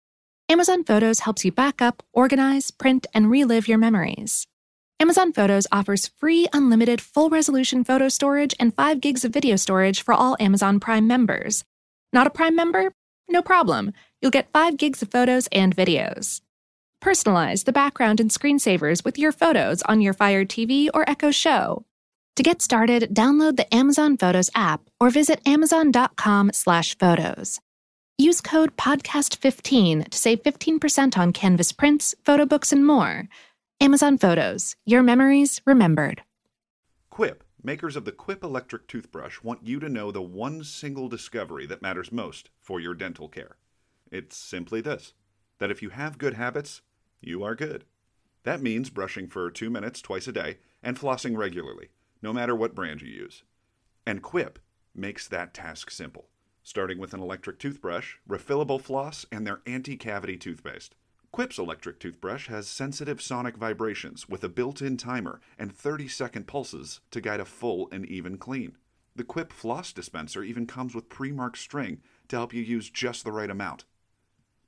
Amazon 0.49 0.83
Photos 0.83 1.21
helps 1.21 1.45
you 1.45 1.53
back 1.53 1.81
up, 1.81 2.03
organize, 2.11 2.69
print, 2.69 3.07
and 3.13 3.31
relive 3.31 3.69
your 3.69 3.77
memories. 3.77 4.45
Amazon 4.99 5.31
Photos 5.31 5.67
offers 5.71 6.11
free 6.17 6.49
unlimited 6.51 6.99
full 6.99 7.29
resolution 7.29 7.85
photo 7.85 8.09
storage 8.09 8.53
and 8.59 8.75
5 8.75 8.99
gigs 8.99 9.23
of 9.23 9.31
video 9.31 9.55
storage 9.55 10.01
for 10.01 10.13
all 10.13 10.35
Amazon 10.37 10.81
Prime 10.81 11.07
members. 11.07 11.63
Not 12.11 12.27
a 12.27 12.29
Prime 12.29 12.57
member? 12.57 12.91
No 13.29 13.41
problem. 13.41 13.93
You'll 14.21 14.31
get 14.31 14.51
5 14.51 14.77
gigs 14.77 15.01
of 15.01 15.11
photos 15.11 15.47
and 15.51 15.75
videos. 15.75 16.41
Personalize 17.01 17.65
the 17.65 17.71
background 17.71 18.19
and 18.19 18.29
screensavers 18.29 19.03
with 19.05 19.17
your 19.17 19.31
photos 19.31 19.81
on 19.83 20.01
your 20.01 20.11
Fire 20.13 20.43
TV 20.43 20.89
or 20.93 21.09
Echo 21.09 21.31
Show. 21.31 21.85
To 22.35 22.43
get 22.43 22.61
started, 22.61 23.13
download 23.13 23.55
the 23.57 23.73
Amazon 23.73 24.17
Photos 24.17 24.49
app 24.55 24.81
or 24.99 25.09
visit 25.09 25.39
amazon.com/photos. 25.45 27.59
Use 28.17 28.41
code 28.41 28.75
podcast15 28.75 30.09
to 30.09 30.17
save 30.17 30.43
15% 30.43 31.17
on 31.17 31.31
canvas 31.31 31.71
prints, 31.71 32.13
photo 32.25 32.45
books, 32.45 32.73
and 32.73 32.85
more. 32.85 33.29
Amazon 33.79 34.17
Photos, 34.17 34.75
your 34.85 35.01
memories 35.01 35.61
remembered. 35.65 36.23
Quip, 37.09 37.45
makers 37.63 37.95
of 37.95 38.03
the 38.03 38.11
Quip 38.11 38.43
electric 38.43 38.89
toothbrush, 38.89 39.41
want 39.41 39.65
you 39.65 39.79
to 39.79 39.87
know 39.87 40.11
the 40.11 40.21
one 40.21 40.65
single 40.65 41.07
discovery 41.07 41.65
that 41.65 41.81
matters 41.81 42.11
most 42.11 42.49
for 42.59 42.81
your 42.81 42.93
dental 42.93 43.29
care. 43.29 43.55
It's 44.11 44.35
simply 44.35 44.81
this 44.81 45.13
that 45.59 45.71
if 45.71 45.81
you 45.81 45.89
have 45.89 46.17
good 46.17 46.35
habits, 46.35 46.81
you 47.19 47.43
are 47.43 47.55
good. 47.55 47.83
That 48.43 48.61
means 48.61 48.89
brushing 48.89 49.27
for 49.27 49.51
two 49.51 49.69
minutes 49.69 50.01
twice 50.01 50.27
a 50.27 50.31
day 50.31 50.59
and 50.81 50.97
flossing 50.97 51.37
regularly, 51.37 51.89
no 52.21 52.31
matter 52.31 52.55
what 52.55 52.73
brand 52.73 53.01
you 53.01 53.09
use. 53.09 53.43
And 54.05 54.21
Quip 54.21 54.57
makes 54.95 55.27
that 55.27 55.53
task 55.53 55.91
simple, 55.91 56.29
starting 56.63 56.97
with 56.97 57.13
an 57.13 57.19
electric 57.19 57.59
toothbrush, 57.59 58.15
refillable 58.27 58.81
floss, 58.81 59.25
and 59.31 59.45
their 59.45 59.61
anti 59.65 59.97
cavity 59.97 60.37
toothpaste. 60.37 60.95
Quip's 61.31 61.59
electric 61.59 61.99
toothbrush 61.99 62.47
has 62.47 62.67
sensitive 62.67 63.21
sonic 63.21 63.55
vibrations 63.55 64.27
with 64.27 64.43
a 64.43 64.49
built 64.49 64.81
in 64.81 64.97
timer 64.97 65.41
and 65.59 65.75
30 65.75 66.07
second 66.07 66.47
pulses 66.47 67.01
to 67.11 67.21
guide 67.21 67.39
a 67.39 67.45
full 67.45 67.87
and 67.91 68.05
even 68.07 68.37
clean. 68.37 68.77
The 69.15 69.23
Quip 69.23 69.53
floss 69.53 69.93
dispenser 69.93 70.43
even 70.43 70.65
comes 70.65 70.95
with 70.95 71.09
pre 71.09 71.31
marked 71.31 71.59
string 71.59 72.01
to 72.29 72.37
help 72.37 72.53
you 72.53 72.63
use 72.63 72.89
just 72.89 73.23
the 73.23 73.31
right 73.31 73.49
amount. 73.49 73.85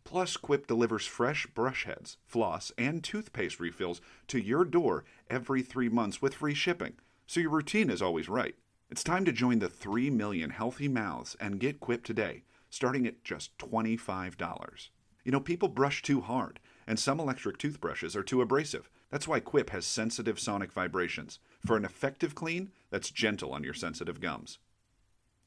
Plus, 0.04 0.36
Quip 0.38 0.68
delivers 0.68 1.06
fresh 1.06 1.46
brush 1.48 1.86
heads, 1.86 2.18
floss, 2.26 2.72
and 2.78 3.04
toothpaste 3.04 3.60
refills 3.60 4.02
to 4.28 4.40
your 4.40 4.66
door 4.66 5.06
every 5.30 5.62
three 5.62 5.90
months 5.90 6.22
with 6.22 6.36
free 6.36 6.54
shipping, 6.54 6.94
so 7.28 7.40
your 7.40 7.52
routine 7.52 7.90
is 7.90 8.02
always 8.02 8.28
right. 8.28 8.56
It's 8.90 9.04
time 9.04 9.24
to 9.26 9.32
join 9.32 9.60
the 9.60 9.70
3 9.70 10.10
million 10.10 10.50
healthy 10.50 10.90
mouths 10.90 11.38
and 11.40 11.62
get 11.62 11.80
Quip 11.80 12.04
today, 12.04 12.44
starting 12.70 13.08
at 13.08 13.24
just 13.24 13.58
$25. 13.58 14.90
You 15.24 15.32
know, 15.32 15.40
people 15.40 15.70
brush 15.70 16.02
too 16.02 16.22
hard, 16.22 16.60
and 16.88 17.00
some 17.00 17.20
electric 17.20 17.58
toothbrushes 17.58 18.16
are 18.16 18.24
too 18.24 18.42
abrasive. 18.42 18.90
That's 19.10 19.28
why 19.28 19.40
Quip 19.40 19.70
has 19.70 19.86
sensitive 19.86 20.40
sonic 20.40 20.74
vibrations 20.74 21.40
for 21.66 21.78
an 21.78 21.86
effective 21.86 22.36
clean 22.36 22.72
that's 22.90 23.12
gentle 23.12 23.54
on 23.54 23.64
your 23.64 23.74
sensitive 23.74 24.20
gums. 24.20 24.58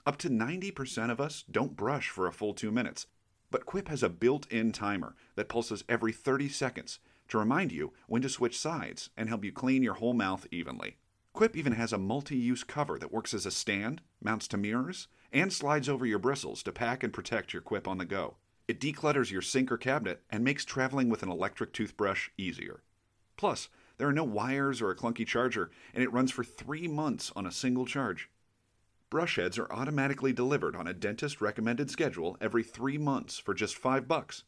Up 0.07 0.17
to 0.19 0.31
90% 0.31 1.11
of 1.11 1.21
us 1.21 1.45
don't 1.51 1.77
brush 1.77 2.11
for 2.11 2.27
a 2.27 2.33
full 2.33 2.55
two 2.55 2.71
minutes, 2.71 3.07
but 3.51 3.67
Quip 3.67 3.89
has 3.89 4.03
a 4.03 4.09
built 4.09 4.51
in 4.51 4.73
timer 4.73 5.15
that 5.37 5.49
pulses 5.49 5.85
every 5.89 6.13
30 6.13 6.49
seconds 6.49 6.99
to 7.29 7.39
remind 7.39 7.73
you 7.73 7.93
when 8.07 8.23
to 8.23 8.29
switch 8.29 8.59
sides 8.59 9.11
and 9.17 9.29
help 9.29 9.45
you 9.45 9.53
clean 9.53 9.83
your 9.83 9.95
whole 9.95 10.15
mouth 10.15 10.47
evenly. 10.51 10.97
Quip 11.33 11.57
even 11.57 11.73
has 11.73 11.93
a 11.93 11.99
multi 11.99 12.37
use 12.37 12.63
cover 12.63 12.99
that 12.99 13.13
works 13.13 13.35
as 13.35 13.47
a 13.47 13.51
stand, 13.51 14.01
mounts 14.23 14.47
to 14.49 14.57
mirrors, 14.57 15.09
and 15.33 15.53
slides 15.53 15.89
over 15.89 16.07
your 16.07 16.19
bristles 16.19 16.63
to 16.63 16.73
pack 16.73 17.03
and 17.03 17.13
protect 17.13 17.53
your 17.53 17.63
Quip 17.63 17.89
on 17.89 17.99
the 17.99 18.05
go. 18.05 18.37
It 18.69 18.81
declutters 18.81 19.31
your 19.31 19.43
sink 19.43 19.71
or 19.71 19.77
cabinet 19.77 20.23
and 20.31 20.45
makes 20.45 20.65
traveling 20.65 21.09
with 21.09 21.23
an 21.23 21.29
electric 21.29 21.73
toothbrush 21.73 22.31
easier. 22.39 22.83
Plus, 23.37 23.69
there 23.99 24.09
are 24.09 24.13
no 24.13 24.25
wires 24.25 24.81
or 24.81 24.91
a 24.91 24.97
clunky 24.97 25.27
charger, 25.27 25.71
and 25.93 26.03
it 26.03 26.13
runs 26.13 26.31
for 26.31 26.45
three 26.45 26.89
months 26.89 27.33
on 27.37 27.47
a 27.47 27.53
single 27.53 27.87
charge. 27.87 28.31
Brush 29.15 29.37
heads 29.37 29.61
are 29.61 29.71
automatically 29.71 30.33
delivered 30.33 30.75
on 30.75 30.89
a 30.89 30.93
dentist 30.93 31.41
recommended 31.41 31.89
schedule 31.89 32.37
every 32.41 32.65
three 32.65 32.99
months 32.99 33.39
for 33.39 33.55
just 33.55 33.77
five 33.77 34.09
bucks. 34.09 34.43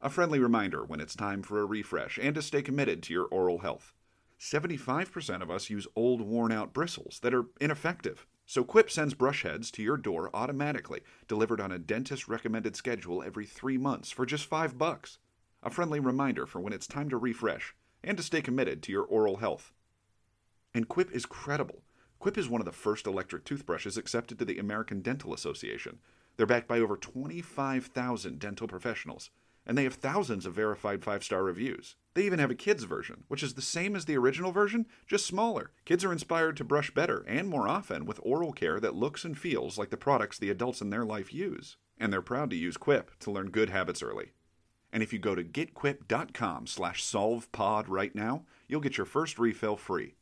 A 0.00 0.08
friendly 0.08 0.38
reminder 0.38 0.84
when 0.84 1.00
it's 1.00 1.16
time 1.16 1.42
for 1.42 1.60
a 1.60 1.64
refresh 1.64 2.16
and 2.22 2.32
to 2.36 2.40
stay 2.40 2.62
committed 2.62 3.02
to 3.02 3.12
your 3.12 3.24
oral 3.24 3.58
health. 3.58 3.92
75% 4.38 5.42
of 5.42 5.50
us 5.50 5.68
use 5.68 5.88
old, 5.96 6.20
worn 6.20 6.52
out 6.52 6.72
bristles 6.72 7.18
that 7.24 7.34
are 7.34 7.46
ineffective. 7.60 8.24
So 8.46 8.62
Quip 8.62 8.88
sends 8.88 9.14
brush 9.14 9.42
heads 9.42 9.72
to 9.72 9.82
your 9.82 9.96
door 9.96 10.30
automatically, 10.32 11.00
delivered 11.26 11.60
on 11.60 11.72
a 11.72 11.78
dentist 11.80 12.28
recommended 12.28 12.76
schedule 12.76 13.20
every 13.20 13.46
three 13.46 13.78
months 13.78 14.12
for 14.12 14.24
just 14.24 14.46
five 14.46 14.78
bucks. 14.78 15.18
A 15.60 15.70
friendly 15.70 15.98
reminder 15.98 16.46
for 16.46 16.60
when 16.60 16.72
it's 16.72 16.86
time 16.86 17.10
to 17.10 17.16
refresh 17.16 17.74
and 18.04 18.16
to 18.16 18.22
stay 18.22 18.42
committed 18.42 18.80
to 18.84 18.92
your 18.92 19.02
oral 19.02 19.38
health. 19.38 19.72
And 20.72 20.88
Quip 20.88 21.10
is 21.10 21.26
credible. 21.26 21.82
Quip 22.18 22.38
is 22.38 22.48
one 22.48 22.60
of 22.60 22.64
the 22.64 22.72
first 22.72 23.06
electric 23.06 23.44
toothbrushes 23.44 23.96
accepted 23.96 24.38
to 24.38 24.44
the 24.44 24.58
American 24.58 25.00
Dental 25.00 25.34
Association. 25.34 25.98
They're 26.36 26.46
backed 26.46 26.68
by 26.68 26.80
over 26.80 26.96
25,000 26.96 28.38
dental 28.38 28.66
professionals, 28.66 29.30
and 29.66 29.78
they 29.78 29.84
have 29.84 29.94
thousands 29.94 30.46
of 30.46 30.54
verified 30.54 31.04
five 31.04 31.24
star 31.24 31.42
reviews. 31.42 31.96
They 32.14 32.24
even 32.24 32.38
have 32.38 32.50
a 32.50 32.54
kids 32.54 32.84
version, 32.84 33.24
which 33.28 33.42
is 33.42 33.54
the 33.54 33.62
same 33.62 33.96
as 33.96 34.04
the 34.04 34.16
original 34.16 34.52
version, 34.52 34.86
just 35.06 35.26
smaller. 35.26 35.72
Kids 35.84 36.04
are 36.04 36.12
inspired 36.12 36.56
to 36.58 36.64
brush 36.64 36.92
better 36.92 37.24
and 37.26 37.48
more 37.48 37.68
often 37.68 38.04
with 38.04 38.20
oral 38.22 38.52
care 38.52 38.80
that 38.80 38.94
looks 38.94 39.24
and 39.24 39.36
feels 39.36 39.78
like 39.78 39.90
the 39.90 39.96
products 39.96 40.38
the 40.38 40.50
adults 40.50 40.80
in 40.80 40.90
their 40.90 41.04
life 41.04 41.32
use. 41.32 41.76
And 41.98 42.12
they're 42.12 42.22
proud 42.22 42.50
to 42.50 42.56
use 42.56 42.76
Quip 42.76 43.18
to 43.20 43.30
learn 43.30 43.50
good 43.50 43.70
habits 43.70 44.02
early. 44.02 44.32
And 44.92 45.02
if 45.02 45.12
you 45.12 45.18
go 45.18 45.34
to 45.34 45.42
getquip.com 45.42 46.68
slash 46.68 47.02
solvepod 47.02 47.86
right 47.88 48.14
now, 48.14 48.44
you'll 48.68 48.80
get 48.80 48.96
your 48.96 49.06
first 49.06 49.38
refill 49.38 49.76
free. 49.76 50.14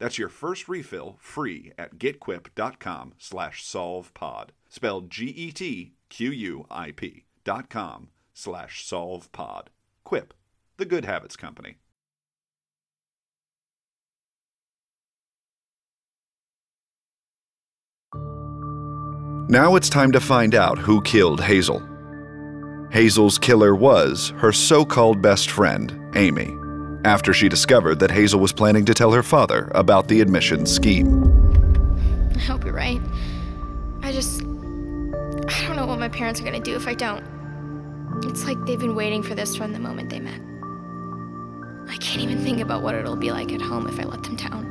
That's 0.00 0.18
your 0.18 0.28
first 0.30 0.68
refill 0.68 1.16
free 1.20 1.72
at 1.78 1.98
getquip.com 1.98 3.14
slash 3.18 3.62
solvepod. 3.62 4.48
Spelled 4.68 5.10
G-E-T-Q-U-I-P 5.10 5.94
dot 7.44 7.70
com 7.70 8.08
slash 8.32 8.84
solvepod. 8.84 9.66
Quip, 10.02 10.34
the 10.78 10.86
good 10.86 11.04
habits 11.04 11.36
company. 11.36 11.76
Now 19.48 19.74
it's 19.74 19.88
time 19.88 20.12
to 20.12 20.20
find 20.20 20.54
out 20.54 20.78
who 20.78 21.02
killed 21.02 21.40
Hazel. 21.40 21.82
Hazel's 22.90 23.36
killer 23.36 23.74
was 23.74 24.32
her 24.38 24.52
so 24.52 24.84
called 24.84 25.20
best 25.20 25.50
friend, 25.50 26.00
Amy, 26.14 26.56
after 27.04 27.32
she 27.32 27.48
discovered 27.48 27.98
that 28.00 28.10
Hazel 28.10 28.40
was 28.40 28.52
planning 28.52 28.84
to 28.84 28.94
tell 28.94 29.12
her 29.12 29.22
father 29.22 29.70
about 29.74 30.08
the 30.08 30.20
admissions 30.20 30.72
scheme. 30.72 31.24
I 32.34 32.38
hope 32.38 32.64
you're 32.64 32.74
right. 32.74 33.00
I 34.02 34.12
just. 34.12 34.42
I 34.42 35.66
don't 35.66 35.76
know 35.76 35.86
what 35.86 35.98
my 35.98 36.08
parents 36.08 36.40
are 36.40 36.44
gonna 36.44 36.60
do 36.60 36.76
if 36.76 36.86
I 36.86 36.94
don't. 36.94 37.24
It's 38.24 38.44
like 38.44 38.58
they've 38.66 38.78
been 38.78 38.94
waiting 38.94 39.22
for 39.22 39.34
this 39.34 39.56
from 39.56 39.72
the 39.72 39.78
moment 39.78 40.10
they 40.10 40.20
met. 40.20 40.40
I 41.88 41.96
can't 41.96 42.20
even 42.20 42.38
think 42.44 42.60
about 42.60 42.82
what 42.82 42.94
it'll 42.94 43.16
be 43.16 43.32
like 43.32 43.52
at 43.52 43.60
home 43.60 43.88
if 43.88 43.98
I 43.98 44.04
let 44.04 44.22
them 44.22 44.36
down. 44.36 44.70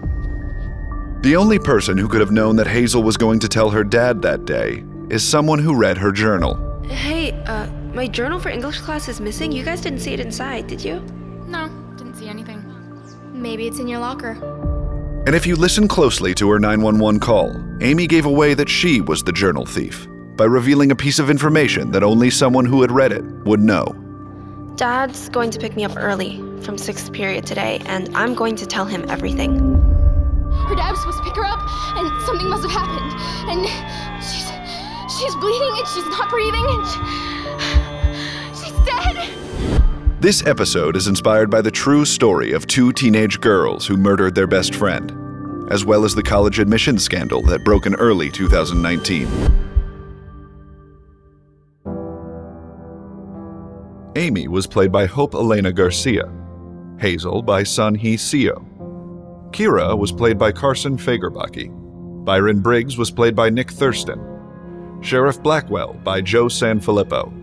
The 1.22 1.36
only 1.36 1.60
person 1.60 1.98
who 1.98 2.08
could 2.08 2.22
have 2.22 2.32
known 2.32 2.56
that 2.56 2.68
Hazel 2.68 3.04
was 3.04 3.18
going 3.18 3.40
to 3.40 3.50
tell 3.50 3.70
her 3.70 3.84
dad 3.84 4.22
that 4.22 4.46
day 4.46 4.86
is 5.10 5.28
someone 5.28 5.60
who 5.60 5.76
read 5.76 5.98
her 5.98 6.12
journal. 6.12 6.82
Hey, 6.88 7.32
uh, 7.46 7.68
my 7.94 8.08
journal 8.08 8.40
for 8.40 8.50
English 8.50 8.80
class 8.80 9.10
is 9.10 9.20
missing. 9.20 9.52
You 9.52 9.64
guys 9.64 9.82
didn't 9.82 10.00
see 10.00 10.14
it 10.14 10.20
inside, 10.22 10.68
did 10.68 10.84
you? 10.84 11.02
No, 11.48 11.68
didn't 11.68 11.79
see 12.20 12.28
anything. 12.28 12.62
Maybe 13.32 13.68
it's 13.68 13.80
in 13.80 13.88
your 13.88 14.00
locker. 14.00 14.32
And 15.26 15.36
if 15.36 15.48
you 15.48 15.56
listen 15.56 15.88
closely 15.88 16.34
to 16.36 16.50
her 16.50 16.60
911 16.60 17.20
call, 17.22 17.56
Amy 17.82 18.08
gave 18.08 18.26
away 18.26 18.54
that 18.56 18.68
she 18.68 19.00
was 19.02 19.24
the 19.24 19.32
journal 19.32 19.66
thief 19.66 20.08
by 20.36 20.46
revealing 20.46 20.92
a 20.92 20.96
piece 20.96 21.20
of 21.20 21.30
information 21.30 21.92
that 21.92 22.04
only 22.04 22.30
someone 22.30 22.66
who 22.66 22.82
had 22.82 22.92
read 22.92 23.12
it 23.12 23.24
would 23.46 23.62
know. 23.62 23.86
Dad's 24.76 25.30
going 25.30 25.52
to 25.52 25.60
pick 25.60 25.76
me 25.76 25.84
up 25.86 25.96
early 25.98 26.38
from 26.62 26.78
sixth 26.78 27.12
period 27.14 27.46
today, 27.46 27.82
and 27.86 28.14
I'm 28.16 28.34
going 28.34 28.56
to 28.58 28.66
tell 28.66 28.86
him 28.86 29.06
everything. 29.10 29.60
Her 30.68 30.76
dad 30.76 30.92
was 30.92 31.00
supposed 31.00 31.20
to 31.20 31.24
pick 31.24 31.36
her 31.36 31.46
up, 31.46 31.60
and 31.96 32.26
something 32.26 32.50
must 32.50 32.64
have 32.64 32.72
happened. 32.72 33.12
And 33.50 33.66
she's 34.24 34.48
she's 35.20 35.36
bleeding, 35.36 35.74
and 35.78 35.88
she's 35.88 36.08
not 36.08 36.30
breathing, 36.30 36.66
and 36.68 36.86
she, 38.56 38.66
she's 38.66 38.86
dead. 38.86 39.49
This 40.22 40.46
episode 40.46 40.98
is 40.98 41.08
inspired 41.08 41.50
by 41.50 41.62
the 41.62 41.72
true 41.72 42.04
story 42.04 42.52
of 42.52 42.68
two 42.68 42.92
teenage 42.92 43.40
girls 43.40 43.88
who 43.88 43.96
murdered 43.96 44.36
their 44.36 44.48
best 44.48 44.76
friend, 44.76 45.72
as 45.72 45.86
well 45.86 46.04
as 46.04 46.14
the 46.14 46.22
college 46.22 46.60
admissions 46.60 47.06
scandal 47.06 47.42
that 47.44 47.64
broke 47.64 47.86
in 47.86 47.96
early 47.96 48.30
2019. 48.30 49.30
Amy 54.18 54.50
was 54.50 54.68
played 54.68 54.92
by 54.92 55.06
Hope 55.06 55.36
Elena 55.36 55.72
Garcia, 55.72 56.30
Hazel 57.00 57.42
by 57.42 57.64
Sun 57.64 57.96
Hee 57.96 58.18
Seo, 58.18 58.66
Kira 59.52 59.98
was 59.98 60.12
played 60.12 60.38
by 60.38 60.52
Carson 60.52 60.98
Fagerbakke, 60.98 61.74
Byron 62.26 62.60
Briggs 62.60 62.98
was 62.98 63.10
played 63.10 63.38
by 63.38 63.50
Nick 63.50 63.72
Thurston, 63.72 64.20
Sheriff 65.00 65.42
Blackwell 65.42 65.94
by 66.04 66.20
Joe 66.20 66.48
Sanfilippo, 66.48 67.39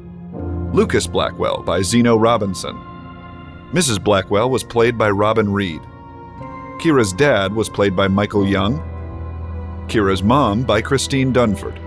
Lucas 0.77 1.07
Blackwell 1.07 1.63
by 1.63 1.81
Zeno 1.81 2.19
Robinson, 2.19 2.77
Mrs. 3.73 3.99
Blackwell 4.05 4.51
was 4.51 4.63
played 4.63 4.99
by 4.99 5.09
Robin 5.09 5.51
Reed, 5.51 5.81
Kira's 6.79 7.15
dad 7.15 7.55
was 7.55 7.71
played 7.71 7.97
by 7.97 8.09
Michael 8.09 8.47
Young, 8.47 8.77
Kira's 9.89 10.23
mom 10.23 10.65
by 10.65 10.83
Christine 10.83 11.33
Dunford, 11.33 11.79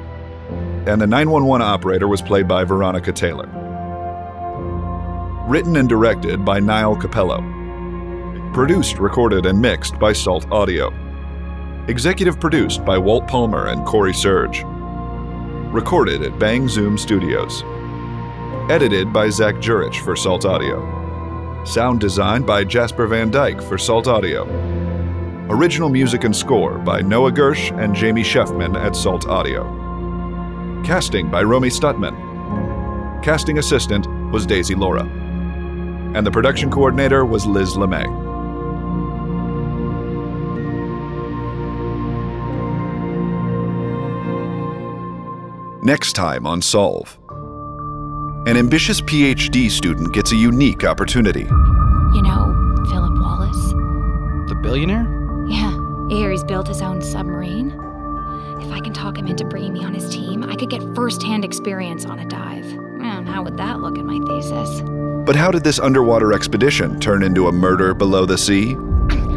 and 0.88 0.99
the 0.99 1.06
911 1.06 1.62
operator 1.63 2.08
was 2.08 2.23
played 2.23 2.47
by 2.47 2.63
Veronica 2.63 3.13
Taylor. 3.13 3.47
Written 5.47 5.75
and 5.75 5.88
directed 5.88 6.43
by 6.43 6.60
Niall 6.60 6.95
Capello. 6.95 7.43
Produced, 8.56 8.97
recorded, 8.97 9.45
and 9.45 9.62
mixed 9.62 9.99
by 9.99 10.13
Salt 10.13 10.52
Audio. 10.52 10.91
Executive 11.88 12.39
produced 12.39 12.84
by 12.86 12.97
Walt 12.97 13.28
Palmer 13.28 13.67
and 13.67 13.86
Corey 13.86 14.15
Surge. 14.15 14.63
Recorded 15.71 16.23
at 16.23 16.39
Bang 16.39 16.67
Zoom 16.67 16.97
Studios. 16.97 17.63
Edited 18.70 19.12
by 19.12 19.30
Zach 19.30 19.60
Jurich 19.60 19.96
for 19.96 20.16
Salt 20.16 20.46
Audio. 20.46 21.64
Sound 21.66 22.00
designed 22.00 22.46
by 22.46 22.64
Jasper 22.64 23.08
Van 23.08 23.32
Dyke 23.32 23.64
for 23.64 23.80
Salt 23.80 24.08
Audio. 24.08 24.46
Original 25.50 25.90
music 25.90 26.24
and 26.24 26.36
score 26.36 26.78
by 26.78 27.02
Noah 27.02 27.32
Gersh 27.32 27.76
and 27.84 27.96
Jamie 27.96 28.22
Sheffman 28.22 28.76
at 28.76 28.96
Salt 28.96 29.28
Audio. 29.28 29.64
Casting 30.86 31.32
by 31.32 31.42
Romy 31.42 31.70
Stutman. 31.70 32.14
Casting 33.24 33.58
assistant 33.58 34.06
was 34.32 34.46
Daisy 34.46 34.76
Laura. 34.76 35.04
And 36.14 36.24
the 36.24 36.30
production 36.30 36.70
coordinator 36.70 37.26
was 37.26 37.48
Liz 37.48 37.74
LeMay. 37.74 38.06
Next 45.82 46.14
time 46.14 46.46
on 46.46 46.62
Solve. 46.62 47.18
An 48.50 48.58
ambitious 48.58 49.00
PhD 49.00 49.70
student 49.70 50.12
gets 50.12 50.32
a 50.32 50.36
unique 50.36 50.84
opportunity. 50.84 51.44
You 51.44 52.22
know, 52.24 52.84
Philip 52.90 53.14
Wallace? 53.20 53.74
The 54.50 54.58
billionaire? 54.60 55.06
Yeah, 55.48 55.78
I 56.10 56.16
hear 56.16 56.32
he's 56.32 56.44
built 56.44 56.68
his 56.68 56.82
own 56.82 57.00
submarine. 57.00 57.70
If 58.60 58.72
I 58.72 58.80
can 58.80 58.92
talk 58.92 59.20
him 59.20 59.28
into 59.28 59.46
bringing 59.46 59.74
me 59.74 59.86
on 59.86 59.94
his 59.94 60.10
team, 60.10 60.42
I 60.42 60.56
could 60.56 60.72
get 60.72 60.82
first-hand 60.96 61.46
experience 61.46 62.06
on 62.06 62.18
a 62.18 62.26
dive. 62.26 62.66
And 63.04 63.30
how 63.30 63.44
would 63.44 63.56
that 63.58 63.82
look 63.82 64.00
in 64.00 64.08
my 64.08 64.18
thesis? 64.26 64.82
But 65.28 65.36
how 65.36 65.52
did 65.52 65.64
this 65.64 65.78
underwater 65.78 66.34
expedition 66.34 67.00
turn 67.00 67.22
into 67.22 67.50
a 67.50 67.52
murder 67.52 67.94
below 67.94 68.26
the 68.26 68.40
sea? 68.40 68.76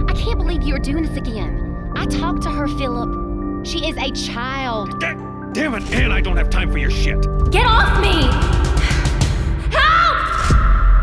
I 0.08 0.14
can't 0.14 0.38
believe 0.38 0.62
you're 0.62 0.78
doing 0.78 1.02
this 1.04 1.18
again. 1.18 1.92
I 1.96 2.06
talked 2.06 2.44
to 2.44 2.50
her, 2.50 2.66
Philip. 2.66 3.66
She 3.66 3.86
is 3.86 3.96
a 3.98 4.10
child. 4.12 4.98
Damn 5.00 5.74
it, 5.74 5.92
and 5.92 6.14
I 6.14 6.22
don't 6.22 6.38
have 6.38 6.48
time 6.48 6.72
for 6.72 6.78
your 6.78 6.90
shit. 6.90 7.20
Get 7.50 7.66
off 7.66 8.00
me! 8.00 8.51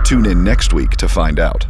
Tune 0.09 0.25
in 0.25 0.43
next 0.43 0.73
week 0.73 0.97
to 0.97 1.07
find 1.07 1.39
out. 1.39 1.68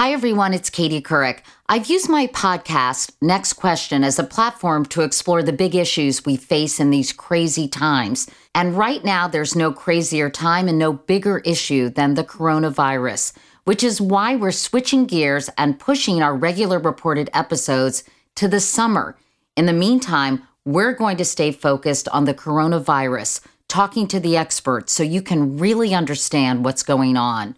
Hi, 0.00 0.12
everyone. 0.14 0.54
It's 0.54 0.70
Katie 0.70 1.02
Couric. 1.02 1.40
I've 1.68 1.90
used 1.90 2.08
my 2.08 2.26
podcast, 2.28 3.12
Next 3.20 3.52
Question, 3.52 4.02
as 4.02 4.18
a 4.18 4.24
platform 4.24 4.86
to 4.86 5.02
explore 5.02 5.42
the 5.42 5.52
big 5.52 5.74
issues 5.74 6.24
we 6.24 6.38
face 6.38 6.80
in 6.80 6.88
these 6.88 7.12
crazy 7.12 7.68
times. 7.68 8.26
And 8.54 8.78
right 8.78 9.04
now, 9.04 9.28
there's 9.28 9.54
no 9.54 9.70
crazier 9.70 10.30
time 10.30 10.68
and 10.68 10.78
no 10.78 10.94
bigger 10.94 11.40
issue 11.40 11.90
than 11.90 12.14
the 12.14 12.24
coronavirus, 12.24 13.34
which 13.64 13.84
is 13.84 14.00
why 14.00 14.36
we're 14.36 14.52
switching 14.52 15.04
gears 15.04 15.50
and 15.58 15.78
pushing 15.78 16.22
our 16.22 16.34
regular 16.34 16.78
reported 16.78 17.28
episodes 17.34 18.02
to 18.36 18.48
the 18.48 18.58
summer. 18.58 19.18
In 19.54 19.66
the 19.66 19.74
meantime, 19.74 20.48
we're 20.64 20.94
going 20.94 21.18
to 21.18 21.26
stay 21.26 21.52
focused 21.52 22.08
on 22.08 22.24
the 22.24 22.32
coronavirus, 22.32 23.42
talking 23.68 24.06
to 24.06 24.18
the 24.18 24.34
experts 24.34 24.94
so 24.94 25.02
you 25.02 25.20
can 25.20 25.58
really 25.58 25.92
understand 25.92 26.64
what's 26.64 26.82
going 26.82 27.18
on. 27.18 27.54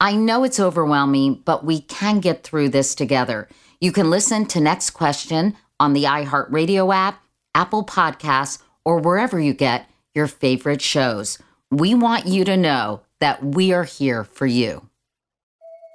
I 0.00 0.16
know 0.16 0.44
it's 0.44 0.60
overwhelming, 0.60 1.42
but 1.44 1.64
we 1.64 1.80
can 1.80 2.20
get 2.20 2.42
through 2.42 2.70
this 2.70 2.94
together. 2.94 3.48
You 3.80 3.92
can 3.92 4.10
listen 4.10 4.46
to 4.46 4.60
Next 4.60 4.90
Question 4.90 5.56
on 5.78 5.92
the 5.92 6.04
iHeartRadio 6.04 6.94
app, 6.94 7.22
Apple 7.54 7.84
Podcasts, 7.84 8.60
or 8.84 8.98
wherever 8.98 9.38
you 9.40 9.54
get 9.54 9.88
your 10.14 10.26
favorite 10.26 10.82
shows. 10.82 11.38
We 11.70 11.94
want 11.94 12.26
you 12.26 12.44
to 12.44 12.56
know 12.56 13.02
that 13.20 13.42
we 13.44 13.72
are 13.72 13.84
here 13.84 14.24
for 14.24 14.46
you. 14.46 14.88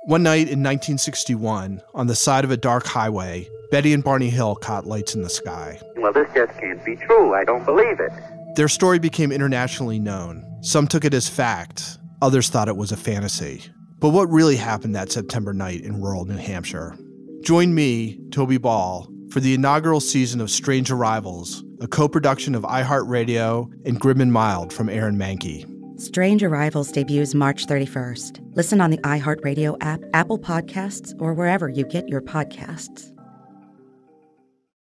One 0.06 0.24
night 0.24 0.48
in 0.48 0.64
1961, 0.64 1.82
on 1.94 2.08
the 2.08 2.16
side 2.16 2.44
of 2.44 2.52
a 2.52 2.58
dark 2.58 2.86
highway, 2.86 3.48
Betty 3.70 3.94
and 3.94 4.04
Barney 4.04 4.30
Hill 4.30 4.56
caught 4.56 4.88
lights 4.88 5.14
in 5.14 5.22
the 5.22 5.30
sky. 5.30 5.80
Well, 5.98 6.14
this 6.14 6.28
just 6.34 6.58
can't 6.60 6.84
be 6.84 6.96
true. 6.96 7.34
I 7.34 7.44
don't 7.44 7.66
believe 7.66 8.00
it. 8.00 8.12
Their 8.56 8.70
story 8.70 8.98
became 8.98 9.32
internationally 9.32 10.00
known. 10.00 10.46
Some 10.62 10.88
took 10.88 11.06
it 11.06 11.14
as 11.14 11.30
fact, 11.30 12.00
others 12.22 12.50
thought 12.50 12.68
it 12.68 12.78
was 12.78 12.92
a 12.92 12.98
fantasy. 12.98 13.66
But 14.00 14.10
what 14.10 14.32
really 14.32 14.56
happened 14.56 14.96
that 14.96 15.12
September 15.12 15.54
night 15.54 15.82
in 15.82 16.02
rural 16.02 16.24
New 16.24 16.38
Hampshire? 16.38 16.96
Join 17.42 17.76
me, 17.76 18.18
Toby 18.32 18.58
Ball, 18.58 19.10
for 19.30 19.42
the 19.42 19.54
inaugural 19.54 20.00
season 20.00 20.40
of 20.40 20.50
Strange 20.50 20.90
Arrivals, 20.90 21.66
a 21.82 21.88
co 21.88 22.08
production 22.08 22.56
of 22.56 22.64
iHeartRadio 22.64 23.70
and 23.86 24.00
Grim 24.00 24.22
and 24.22 24.32
Mild 24.32 24.72
from 24.72 24.88
Aaron 24.88 25.18
Mahnke. 25.18 25.66
Strange 26.00 26.44
Arrivals 26.44 26.94
debuts 26.94 27.34
March 27.34 27.66
31st. 27.66 28.56
Listen 28.56 28.80
on 28.80 28.90
the 28.90 29.00
iHeartRadio 29.00 29.76
app, 29.82 30.00
Apple 30.14 30.40
Podcasts, 30.40 31.14
or 31.20 31.34
wherever 31.34 31.68
you 31.68 31.86
get 31.86 32.08
your 32.08 32.22
podcasts. 32.22 33.12